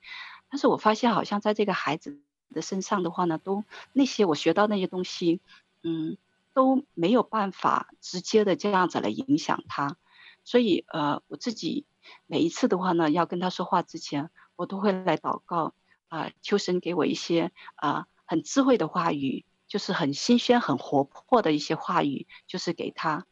[0.50, 2.20] 但是我发现好像在这个孩子
[2.52, 3.64] 的身上的话呢，都
[3.94, 5.40] 那些我学到那些东西，
[5.82, 6.18] 嗯，
[6.52, 9.96] 都没有办法直接的这样子来影响他，
[10.44, 11.86] 所以呃我自己
[12.26, 15.72] 每一次的话呢，要跟他说话之前，我都会来祷告。
[16.08, 23.24] 啊，求神给我一些啊很智慧的话语，就是很新鲜、很活泼的一些话语，就是给他，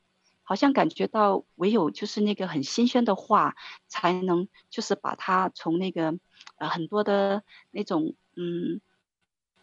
[0.45, 3.57] 好像感觉到唯有就是那个很新鲜的话，
[3.89, 6.17] 才能就是把他从那个
[6.59, 8.81] 呃很多的那种嗯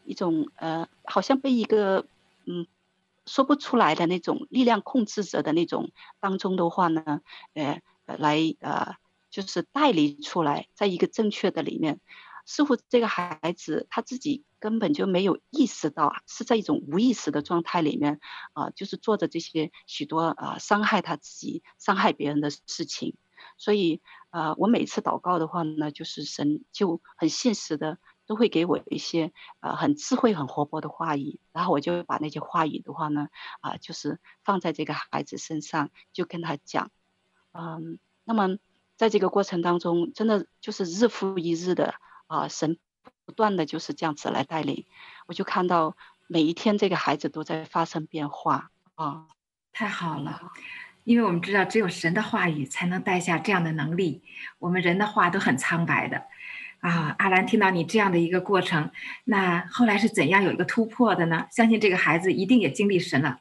[0.04, 2.06] 一种呃好像被一个
[2.46, 2.68] 嗯
[3.26, 7.22] 说不出来的那种力量控制着的那种当中的话呢，
[7.54, 8.98] 呃来呃
[9.30, 12.02] 就是带离出来，在一个正确的里面。
[12.48, 18.20] 似乎这个孩子他自己根本就没有意识到，是在一种无意识的状态里面，
[18.54, 23.16] 啊、就是做着这些许多啊、伤害他自己、伤害别人的事情。
[23.60, 24.02] 所以
[24.32, 33.28] 啊、我每次祷告的话呢，就是神就很现实的都会给我一些啊、很智慧、很活泼的话语，然后我就把那些话语的话呢，
[33.62, 36.90] 啊、就是放在这个孩子身上，就跟他讲，
[37.52, 38.58] 嗯，那么
[38.96, 41.94] 在这个过程当中，真的就是日复一日的。
[42.28, 42.80] 啊，神
[43.26, 44.86] 不断的就是这样子来带领，
[45.26, 45.98] 我就看到
[46.28, 49.26] 每一天这个孩子都在发生变化啊，
[49.74, 50.52] 太好了，
[51.04, 54.24] 因为我们知道只有神的话语才能带下这样的能力，
[54.60, 56.24] 我们人的话都很苍白的
[56.80, 57.16] 啊。
[57.18, 58.92] 阿兰听到你这样的一个过程，
[59.24, 61.48] 那后来是怎样有一个突破的呢？
[61.52, 63.40] 相信这个孩子一定也经历神了。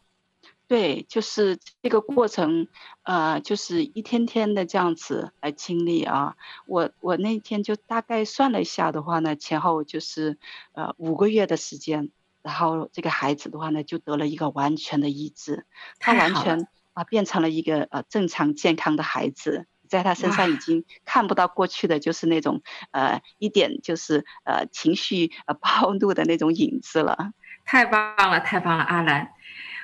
[0.66, 2.68] 对，就是这个过程，
[3.02, 6.36] 呃，就是一天天的这样子来经历啊。
[6.66, 10.38] 我我那天就大概算了一下的话呢，前后就是
[10.72, 12.08] 呃五个月的时间，
[12.42, 15.66] 然后这个孩子的话呢就得了一个完全的医治，
[15.98, 27.32] 他完全啊变成了一个呃正常健康的孩子，在他身上已经看不到过去的就是那种呃一点就是呃情绪呃暴怒的那种影子了。
[27.66, 29.32] 太棒了，太棒了，阿兰。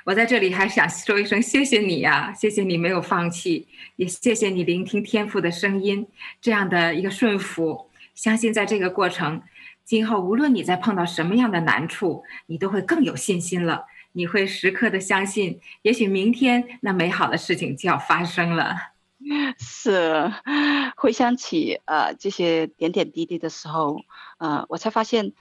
[0.03, 6.07] 我在这里还想说一声谢谢你呀，谢谢你没有放弃，也谢谢你聆听天赋的声音，
[6.41, 7.89] 这样的一个顺服。
[8.15, 9.43] 相信在这个过程，
[9.85, 13.85] 今后无论你在碰到什么样的难处，你都会更有信心了。
[14.13, 18.75] 你会时刻的相信，也许明天那美好的事情就要发生了。
[19.59, 20.33] 是，
[20.97, 24.01] 回想起呃这些点点滴滴的时候，
[24.39, 25.31] 呃，我才发现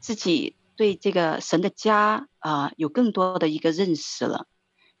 [0.00, 0.56] 自己。
[0.80, 4.46] 对这个神的家啊、有更多的一个认识了，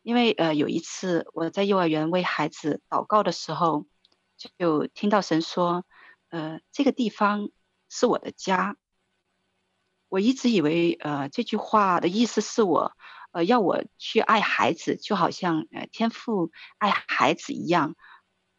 [0.02, 3.86] 因为呃有一次我在幼儿园为孩子祷告的时候，
[4.58, 5.86] 就听到神说，
[6.28, 7.48] 呃这个地方
[7.88, 8.76] 是我的家。
[10.10, 12.92] 我一直以为呃这句话的意思是我
[13.32, 17.96] 呃要我去爱孩子，就好像呃天父爱孩子一样。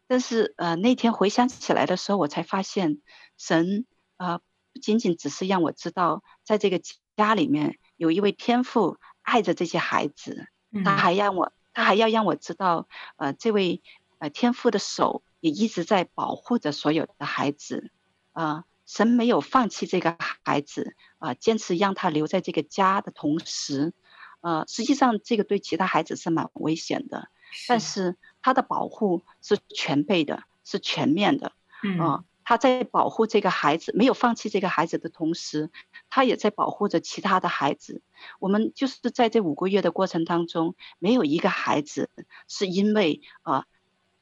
[0.08, 3.00] 但是呃那天回想起来的时候，我才发现
[3.38, 4.40] 神呃
[4.72, 6.80] 不仅仅只是让我知道在这个。
[7.16, 10.48] 家里面有一位天父爱着这些孩子，
[10.84, 13.82] 他还让我，他还要让我知道，呃，这位
[14.18, 17.90] 呃天父的手也一直在保护着所有的孩子，
[18.32, 23.92] 啊、呃，神没有放弃这个孩子，啊、呃，坚持让他留在这个家的同时，
[24.40, 27.28] 呃，实际上这个对其他孩子是蛮危险的，
[27.68, 31.52] 但是他的保护是全备的，是全面的，
[31.82, 31.98] 嗯。
[31.98, 35.70] 呃他在保护这个孩子，没有放弃这个孩子的同时，
[36.10, 38.02] 他也在保护着其他的孩子。
[38.38, 42.10] 我们就是在这五个月的过程当中，没有一个孩子
[42.48, 43.66] 是因为啊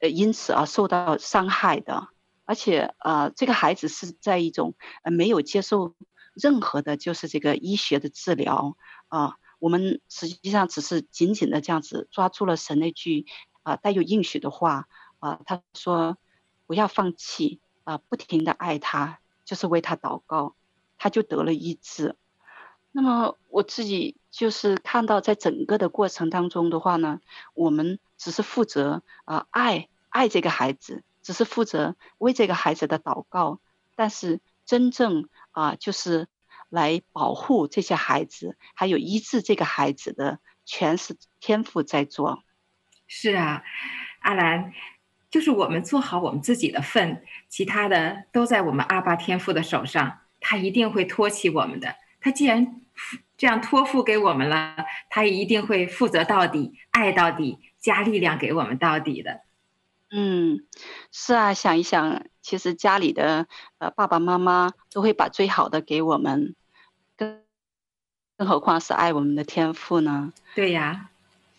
[0.00, 2.08] 呃因此而受到伤害的，
[2.44, 5.94] 而且呃这个孩子是在一种呃没有接受
[6.34, 8.76] 任何的就是这个医学的治疗
[9.08, 9.36] 啊。
[9.58, 13.26] 我们实际上只是紧紧的这样子抓住了神那句
[13.62, 16.16] 啊带有应许的话啊，他说
[16.66, 17.60] 不要放弃。
[17.90, 20.54] 啊，不停的爱他，就是为他祷告，
[20.96, 22.14] 他就得了医治。
[22.92, 27.20] 那么我自己就是看到，在整个的过程当中的话呢，
[27.52, 33.58] 我们只是负责啊爱爱这个孩子，只是负责为这个孩子的祷告，
[33.96, 36.28] 但是真正啊就是
[36.68, 42.44] 来保护这些孩子，还有医治这个孩子的，全是天赋在做。
[43.08, 43.64] 是啊，
[44.20, 44.72] 阿兰。
[45.30, 51.94] 就是我们做好我们自己的份，其他的都在我们阿爸天父的手上，他一定会托起我们的。
[52.20, 52.80] 他既然
[53.38, 54.76] 这样托付给我们了，
[55.08, 59.42] 他也一定会负责到底，爱到底，加力量给我们到底的。
[60.10, 60.66] 嗯，
[61.12, 63.46] 是啊，想一想，其实家里的
[63.78, 66.56] 呃爸爸妈妈都会把最好的给我们，
[67.16, 67.42] 更
[68.36, 70.32] 更何况是爱我们的天赋呢？
[70.56, 71.08] 对呀，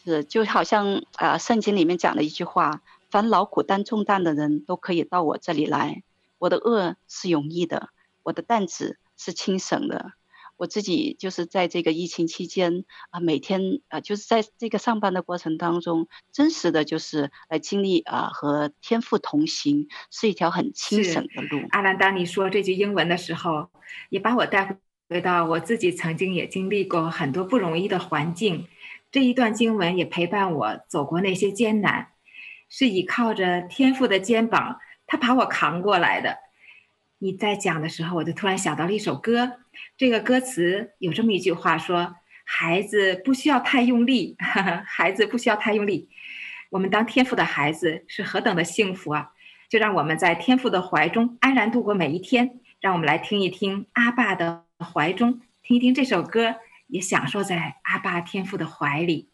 [0.03, 2.81] 是就好像啊、呃，圣经里面讲的一句话。
[3.11, 6.03] 凡劳苦担重担的人都可以到我这里来，
[6.39, 7.89] 我的轭是容易的，
[8.23, 10.13] 我的担子是轻省的。
[10.55, 21.67] 我自己就是在这个疫情期间啊，每天啊，就是在这个上班的过程当中，真实的就是来经历啊，和天赋同行是一条很轻省的路。
[21.71, 23.69] 阿兰，当你说这句英文的时候，
[24.09, 24.77] 也把我带
[25.09, 28.67] 回到我自己曾经也经历过很多不容易的环境。
[29.11, 32.10] 这一段经文也陪伴我走过那些艰难，
[32.71, 36.37] 是依靠着天父的肩膀，他把我扛过来的。
[37.19, 39.59] 你在讲的时候，我就突然想到了一首歌，
[39.97, 42.15] 这个歌词有这么一句话说
[42.45, 46.09] ：“孩子不需要太用力，哈哈，孩子不需要太用力。”
[46.71, 49.31] 我们当天父的孩子是何等的幸福啊！
[49.69, 52.61] 就让我们在天父的怀中安然度过每一天。
[52.79, 56.55] 让我们来听一听阿爸的怀中，听一听这首歌。
[56.87, 59.30] 也享受在阿爸天父的怀里。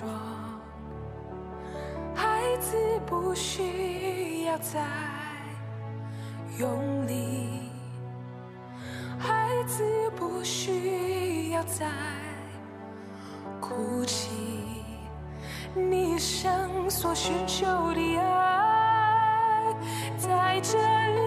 [0.00, 0.08] 装，
[2.14, 2.76] 孩子
[3.06, 4.80] 不需要再。
[6.58, 7.70] 用力，
[9.18, 11.86] 孩子不需要再
[13.60, 14.28] 哭泣，
[15.74, 19.74] 你一生所寻求的爱
[20.18, 21.20] 在这里。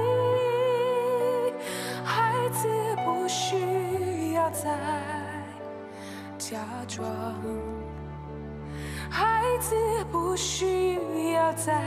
[2.03, 2.67] 孩子
[3.03, 4.69] 不需要再
[6.37, 7.03] 假装，
[9.15, 9.75] 孩子
[10.11, 10.89] 不需
[11.33, 11.79] 要再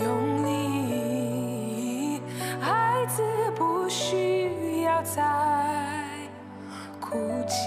[0.00, 2.22] 用力。
[2.60, 3.24] 孩子
[3.56, 5.20] 不需要再
[7.00, 7.66] 哭泣，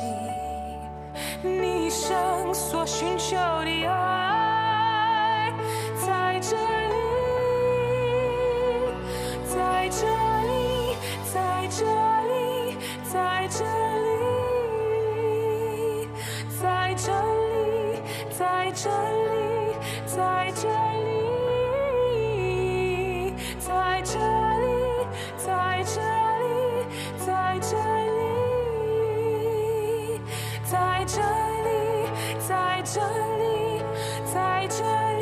[1.43, 4.40] 你一生所寻求的爱
[18.83, 19.77] 这里
[20.07, 20.67] 在这
[20.97, 22.17] 里，
[23.59, 24.17] 在这
[24.57, 24.65] 里，
[25.37, 26.01] 在这
[26.41, 26.49] 里，
[27.19, 27.29] 在
[27.61, 28.09] 这里。
[30.65, 31.69] 在这里，
[32.39, 33.01] 在这
[33.37, 33.43] 里，
[34.33, 34.83] 在这
[35.19, 35.21] 里，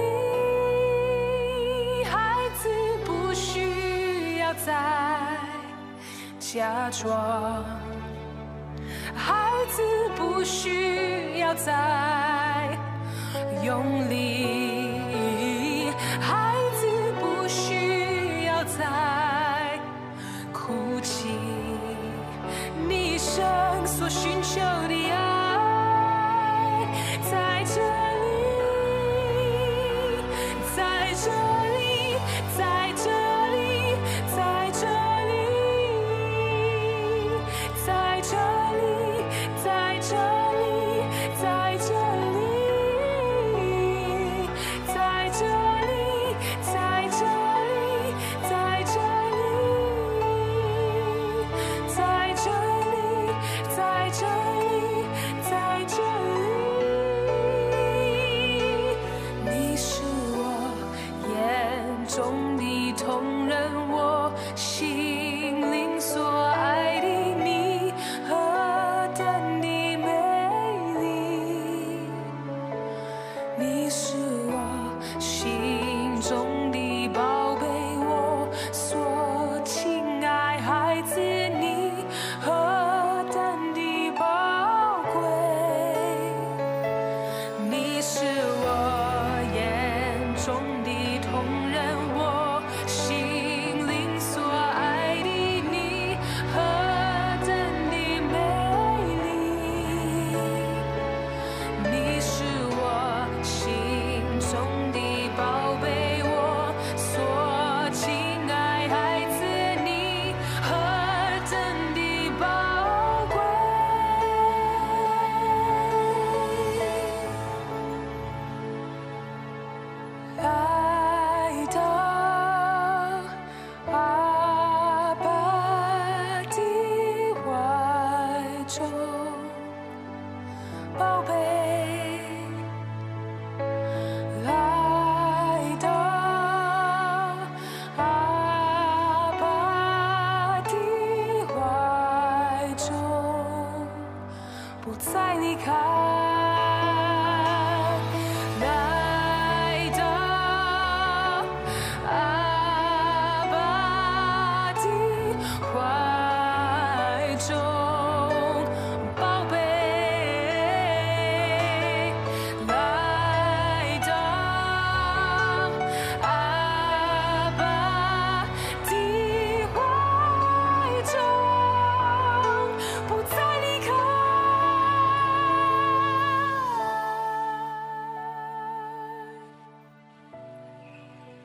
[2.05, 2.15] 孩
[2.61, 2.69] 子
[3.03, 4.71] 不需要再
[6.39, 7.65] 假装，
[9.15, 9.81] 孩子
[10.15, 11.73] 不需要再
[13.79, 14.58] lonely.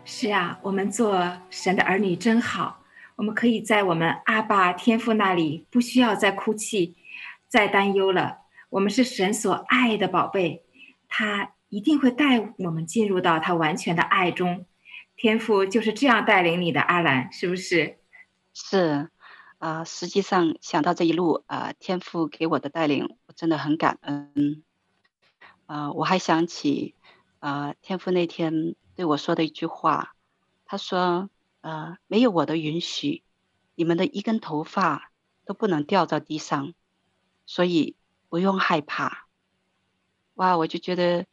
[0.06, 2.84] 是啊，我们做神的儿女真好，
[3.16, 6.94] 我们可以在我们阿爸天父那里，不需要再哭泣、
[7.48, 8.40] 再担忧了。
[8.68, 10.62] 我们是神所爱的宝贝，
[11.08, 14.66] 他一定会带我们进入到他完全的爱中。
[15.16, 17.98] 天父就是这样带领你的，阿兰，是不是？
[18.52, 19.08] 是，
[19.58, 24.62] 啊、呃，实际上想到这一路啊、呃，天父给我的带领，我真的很感恩。
[25.66, 26.94] 啊、我还想起
[27.38, 30.14] 啊、呃，天父那天对我说的一句话，
[30.64, 31.30] 他说
[31.62, 33.22] ：“呃，没有我的允许，
[33.74, 35.10] 你们的一根头发
[35.44, 36.74] 都不能掉到地上，
[37.46, 37.96] 所以
[38.28, 39.26] 不用害怕。”
[40.34, 41.26] 哇，我就觉得，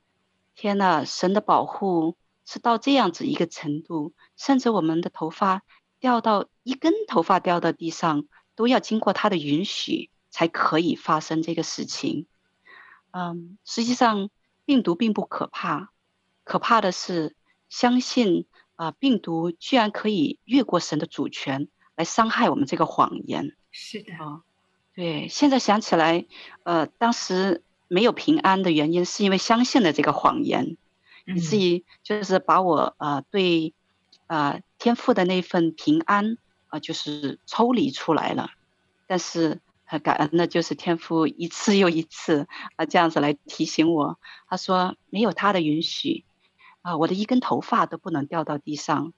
[0.55, 2.17] 天呐，神的保护。
[2.43, 5.61] 是到这样子一个程度，甚至我们的头发
[5.99, 12.25] 掉到一根头发掉到地上，都要经过他的允许才可以发生这个事情。
[13.11, 14.29] 嗯，实际上
[14.65, 15.93] 病毒并不可怕，
[16.43, 17.35] 可怕的是
[17.71, 18.45] 相信
[18.75, 23.55] 啊、呃，病毒居然可以越过神的主权来伤害我们这个谎言。
[23.71, 24.43] 是的，哦，
[24.93, 26.25] 对，现在想起来，
[26.61, 30.77] 呃，当时没有平安的原因是因为相信了这个谎言。
[31.25, 33.73] 以至于就是把我呃对
[34.25, 36.33] 呃天父的那份平安
[36.67, 38.49] 啊、呃，就是抽离出来了。
[39.07, 44.17] 但是很感恩的就是天父一次又一次啊、呃、这样子来提醒我，
[44.49, 46.25] 他说没有他的允许
[46.81, 49.13] 啊、我的一根头发都不能掉到地上。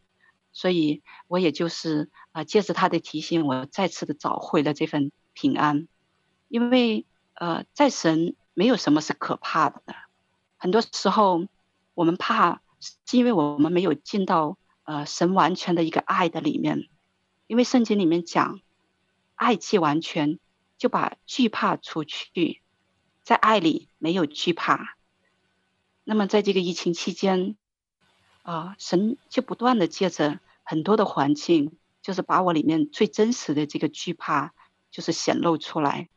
[0.52, 5.88] 所以我也就是啊、借着他的提醒，我再次的找回了这份平安。
[6.48, 9.82] 因为呃在神没有什么是可怕的，
[10.58, 11.46] 很多时候。
[11.96, 16.90] 我们怕，是因为我们没有进到呃神完全的一个爱的里面，
[17.46, 18.62] 因为圣经里面讲，
[19.36, 20.40] 爱既完全，
[20.80, 22.64] 就把惧怕除去，
[23.22, 24.98] 在爱里没有惧怕。
[26.04, 27.56] 那么在这个疫情期间，
[28.42, 34.54] 啊、神就不断的借着很多的环境，就是把我里面最真实的这个惧怕，
[34.92, 36.10] 就是显露出来，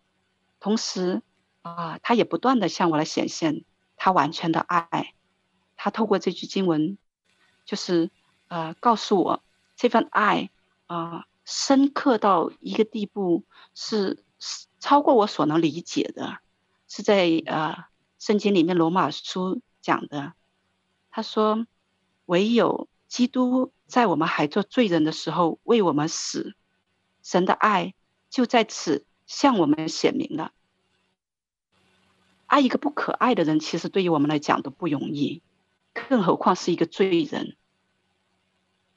[0.59, 1.23] 同时
[1.63, 3.65] 啊、他也不断的向我来显现
[3.97, 5.15] 他完全的爱。
[5.77, 6.97] 他透过这句经文，
[7.65, 8.11] 就是
[8.49, 9.43] 呃告诉我
[9.77, 10.51] 这份爱
[10.87, 16.39] 啊、深刻到一个地步是，是超过我所能理解的，
[16.89, 17.85] 是在呃
[18.19, 20.33] 圣经里面罗马书讲的。
[21.11, 21.65] 他说，
[22.25, 26.57] 唯有基督在我们还做罪人的时候为我们死，
[27.23, 27.95] 神的爱
[28.29, 30.51] 就在此向我们显明了。
[32.47, 35.41] 爱一个不可爱的人，其实对于我们来讲都不容易。
[35.95, 37.57] 更何况是一个罪人，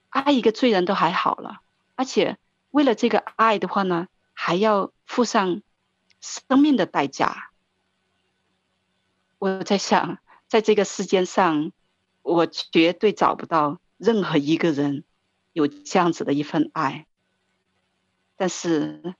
[0.09, 1.61] 爱一个罪人都还好了，
[1.93, 2.39] 而且
[2.71, 5.61] 为了这个爱的话呢，还要付上
[6.19, 7.51] 生命的代价。
[9.37, 10.19] 我在想，
[10.50, 11.72] 在这个世间上，
[12.24, 15.04] 我绝对找不到任何一个人
[15.54, 17.06] 有这样子的一份爱，
[18.36, 19.14] 但是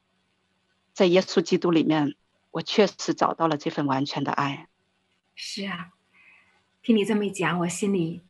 [0.92, 2.16] 在耶稣基督里面，
[2.50, 4.68] 我确实找到了这份完全的爱。
[5.36, 5.92] 是啊。
[6.82, 8.22] 听你这么一讲，我心里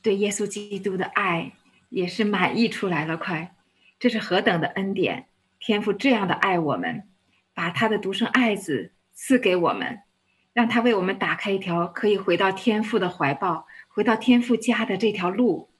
[0.00, 1.54] 对耶稣基督的爱
[1.88, 3.16] 也是满溢出来了。
[3.16, 3.56] 快，
[3.98, 5.26] 这是何等的恩典！
[5.58, 7.08] 天父这样的爱我们，
[7.54, 10.02] 把他的独生爱子赐给我们，
[10.52, 15.70] 让他为我们打开一条可以回到天父的怀抱、回到天父家的这条路。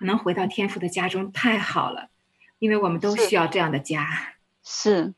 [0.00, 2.10] 能回到天父的家中，太好了，
[2.60, 4.36] 因为我们都需要这样的家。
[4.62, 5.14] 是，是，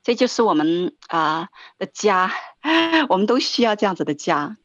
[0.00, 2.30] 这就是我们啊的家，
[3.10, 4.58] 我们都需要这样子的家。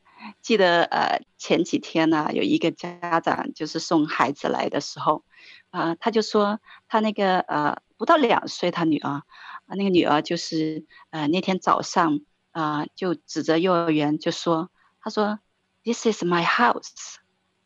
[0.44, 5.24] 记得呃前几天呢，有一个家长就是送孩子来的时候，
[5.72, 9.24] 啊、呃，他就说他那个呃不到两岁，他女儿啊，
[9.70, 12.20] 那个女儿就是呃那天早上
[12.58, 14.70] 啊、呃、就指着幼儿园就说，
[15.02, 15.40] 他说
[15.84, 17.18] This is my house，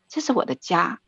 [0.08, 1.00] 这是我的家。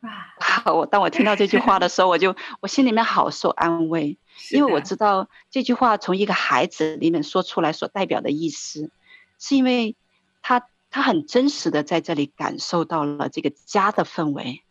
[0.00, 4.18] 啊，我当我听到这句话的时候，我就我心里面好受安慰，
[4.52, 8.90] 因为我知道这句话从一个孩子里面说出来所代表的意思，
[9.38, 9.96] 是因为
[10.42, 10.68] 他。
[10.88, 14.62] 他很真实的在这里感受到了这个家的氛围，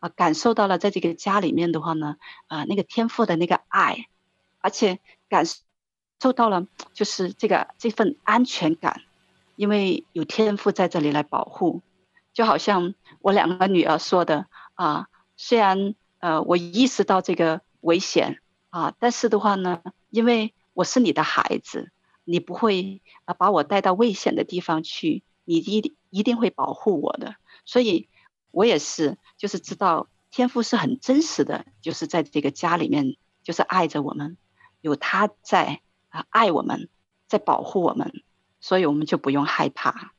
[0.00, 2.16] 啊，感受到了在这个家里面的话呢，
[2.48, 4.06] 啊，那个天赋的那个爱，
[4.60, 5.44] 而且感
[6.20, 9.02] 受到了 就是这个这份安全感，
[9.56, 11.82] 因为有天赋在这里来保护，
[12.32, 18.40] 就好像我两个女儿说的啊，虽然呃我意识到这个危险
[18.70, 21.90] 啊，但是的话呢，因为我是你的孩子，
[22.24, 25.22] 你不会啊把我带到危险的地方去。
[25.50, 28.06] 你一定一定会保护我的，所以
[28.50, 34.36] 我也是，就是知道天赋是很真实的，就是在这个家里面，就是爱着我们，
[34.82, 35.80] 有他在
[36.18, 36.88] 啊，爱我们，
[37.28, 38.22] 在保护我们，
[38.60, 40.14] 所以我们就不用害怕。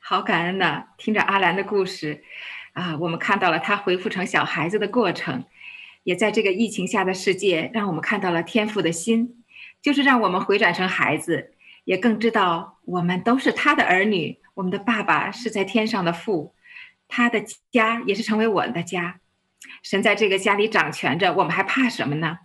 [0.00, 0.84] 好感恩呐！
[0.96, 2.24] 听着阿兰的故事，
[2.72, 5.44] 啊，我们看到了他恢复成小孩子的过程，
[6.04, 9.44] 也在这个疫情下的世界，让我们看到了天父的心，
[9.82, 11.52] 就是让我们回转成孩子，
[11.84, 16.54] 也更知道我们都是他的儿女，我们的爸爸是在天上的父，
[17.08, 19.20] 他的家也是成为我们的家。
[19.82, 22.38] 神在这个家里掌权着，我们还怕什么呢？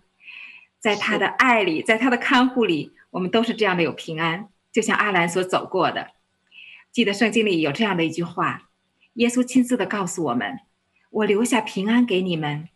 [0.78, 6.12] 在他的爱里，在他的看护里，我们都是这样的有平安，就像阿兰所走过的。
[6.90, 8.70] 记得圣经里有这样的一句话。
[9.14, 10.60] 耶稣亲自的告诉我们
[11.10, 12.68] ：“我留下平安给你们，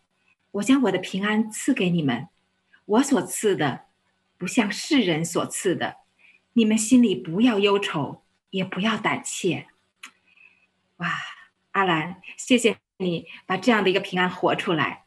[0.51, 2.27] 我将我的平安赐给你们。
[2.85, 3.85] 我所赐的，
[4.37, 5.97] 不像世人所赐的。
[6.53, 9.67] 你们心里不要忧愁，也不要胆怯。”
[10.97, 11.09] 哇，
[11.71, 15.05] 阿兰，谢谢你把这样的一个平安活出来。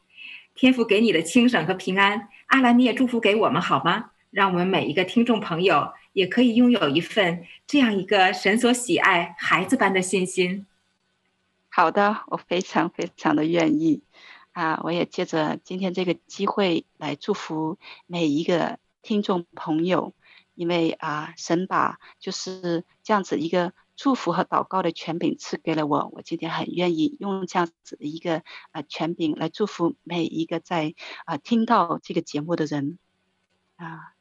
[0.55, 4.13] 天父给你的轻省和平安，阿兰，你也祝福给我们好吗？
[4.37, 10.67] 让我们每一个听众朋友也可以拥有一份这样一个神所喜爱孩子般的信心。
[11.71, 14.03] 好的，我非常非常的愿意
[14.53, 14.79] 啊！
[14.85, 20.13] 我也借着今天这个机会来祝福每一个听众朋友，
[20.55, 32.99] 因为啊，神把就是这样子一个祝福和祷告的权柄赐给了我，我今天很愿意用这样子的一个啊权柄来祝福每一个在啊听到这个节目的人
[33.77, 34.13] 啊，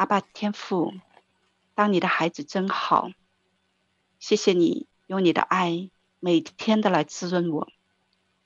[0.00, 0.94] 阿爸天父，
[1.74, 3.10] 当你的孩子真好，
[4.18, 5.90] 谢谢你用你的爱。
[6.20, 7.68] 每天的来滋润我，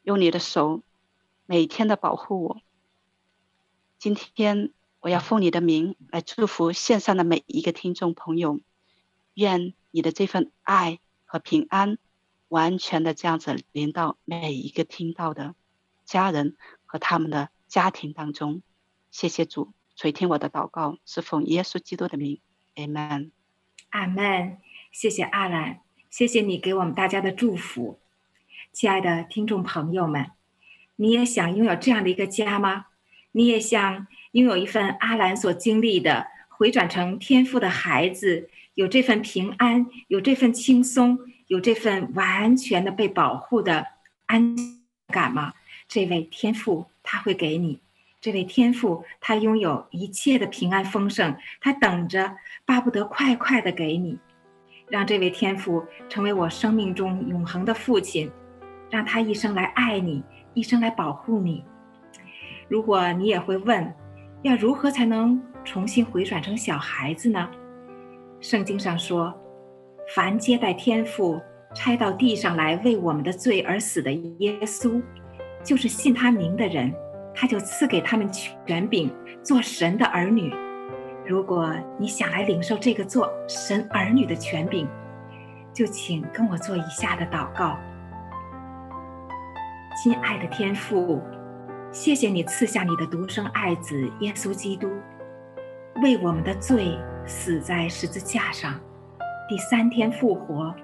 [0.03, 0.83] 用你的手
[1.47, 2.61] 每天的保护我。
[4.01, 8.59] 今天我要奉你的名来祝福线上的每一个听众朋友，
[9.35, 11.99] 愿你的这份爱和平安
[12.49, 15.55] 完全的这样子连到每一个听到的
[16.05, 18.61] 家人和他们的家庭当中。
[19.13, 22.41] 谢谢主垂听我的祷告，是奉耶稣基督的名，
[22.75, 23.31] 阿门。
[23.91, 24.59] 阿门。
[24.91, 25.81] 谢谢阿兰。
[26.11, 27.99] 谢谢你给我们大家的祝福，
[28.73, 30.31] 亲爱的听众朋友们，
[30.97, 32.87] 你也想拥有这样的一个家吗？
[33.33, 41.19] 你也想拥有一份阿兰所经历的回转成天父的孩子，有这份平安，有这份轻松，
[41.49, 43.87] 有这份完全的被保护的
[44.27, 44.57] 安
[45.09, 45.55] 感吗？
[45.89, 47.81] 这位天父他会给你，
[48.25, 54.19] 这位天父他拥有一切的平安丰盛，他等着巴不得快快的给你。
[54.89, 58.33] 让这位天父成为我生命中永恒的父亲，
[58.89, 61.63] 让他一生来爱你，一生来保护你。
[62.67, 63.95] 如果你也会问，
[64.41, 67.51] 要如何才能重新回转成小孩子呢？
[68.41, 69.39] 圣经上说，
[70.15, 71.39] 凡接待天父
[71.75, 75.03] 差到地上来为我们的罪而死的耶稣，
[75.63, 76.91] 就是信他名的人，
[77.35, 79.13] 他就赐给他们权柄，
[79.43, 80.55] 做神的儿女。
[81.27, 84.87] 如果你想来领受这个做神儿女的权柄，
[85.73, 87.77] 就请跟我做以下的祷告。
[90.03, 91.23] 亲爱的天父，
[91.91, 94.91] 谢谢你赐下你的独生爱子耶稣基督，
[96.03, 98.79] 为我们的罪死在十字架上，
[99.49, 100.75] 第三天复活，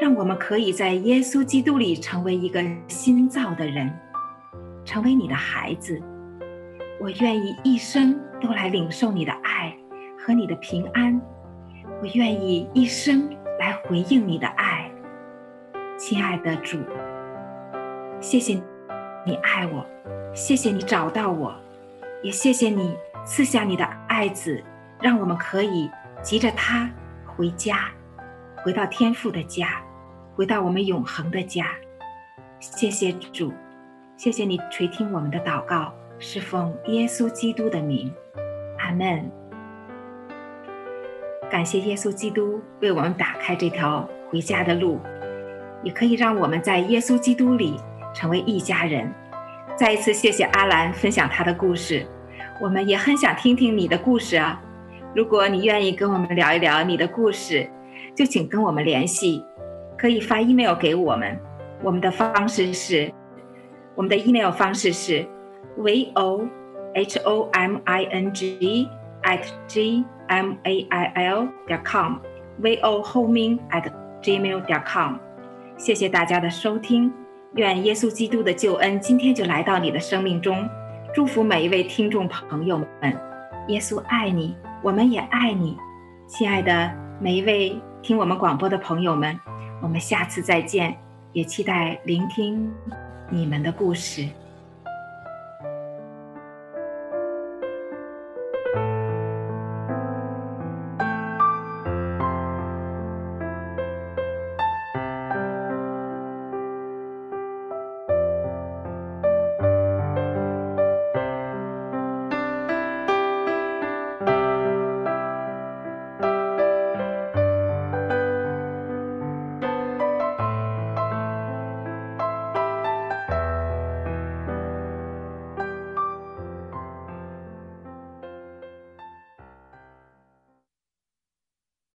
[0.00, 3.92] 让我们可以在耶稣基督里成为一个新造的人，
[4.86, 6.00] 成为你的孩子。
[6.98, 9.76] 我愿意一生都来领受你的爱
[10.18, 11.20] 和你的平安，
[12.00, 13.28] 我愿意一生
[13.60, 14.90] 来回应你的爱，
[15.98, 16.78] 亲爱的主，
[18.18, 18.54] 谢谢
[19.26, 19.84] 你爱我，
[20.34, 21.54] 谢谢你找到我，
[22.22, 24.64] 也谢谢你赐下你的爱子，
[25.02, 25.90] 让我们可以
[26.22, 26.88] 急着他
[27.26, 27.90] 回家，
[28.64, 29.82] 回到天父的家，
[30.34, 31.66] 回到我们永恒的家。
[32.58, 33.52] 谢谢主，
[34.16, 35.92] 谢谢你垂听我们的祷告。
[36.18, 38.10] 是奉耶稣基督的名，
[38.78, 39.30] 阿门。
[41.50, 44.98] 感谢耶稣基督为我们打开这条回家的路，
[45.82, 47.76] 也可以让我们在耶稣基督里
[48.14, 49.12] 成为一家人。
[49.76, 52.06] 再一次谢谢阿兰分享她的故事，
[52.62, 54.58] 我们也很想听听你的故事啊。
[55.14, 57.68] 如果你愿意跟我们聊一聊你的故事，
[58.14, 59.44] 就请跟我们联系，
[59.98, 61.38] 可以发 email 给我们。
[61.82, 63.12] 我们的方式是，
[63.96, 65.26] 我们的 email 方式是。
[65.78, 66.48] v o
[66.94, 68.88] h o m i n g
[69.24, 73.84] at g m a i l 点 com，v o homing at
[74.22, 75.16] gmail 点 com。
[75.76, 77.12] 谢谢大家的收听，
[77.56, 80.66] 愿耶稣基督的救恩今天就来到你的生命中，
[81.12, 83.14] 祝福每一位听众朋友们。
[83.68, 85.76] 耶稣爱你，我们也爱你，
[86.26, 86.90] 亲爱的
[87.20, 89.38] 每一位听我们广播的朋友们，
[89.82, 90.96] 我们下次再见，
[91.34, 92.72] 也期待聆听
[93.28, 94.28] 你们的故事。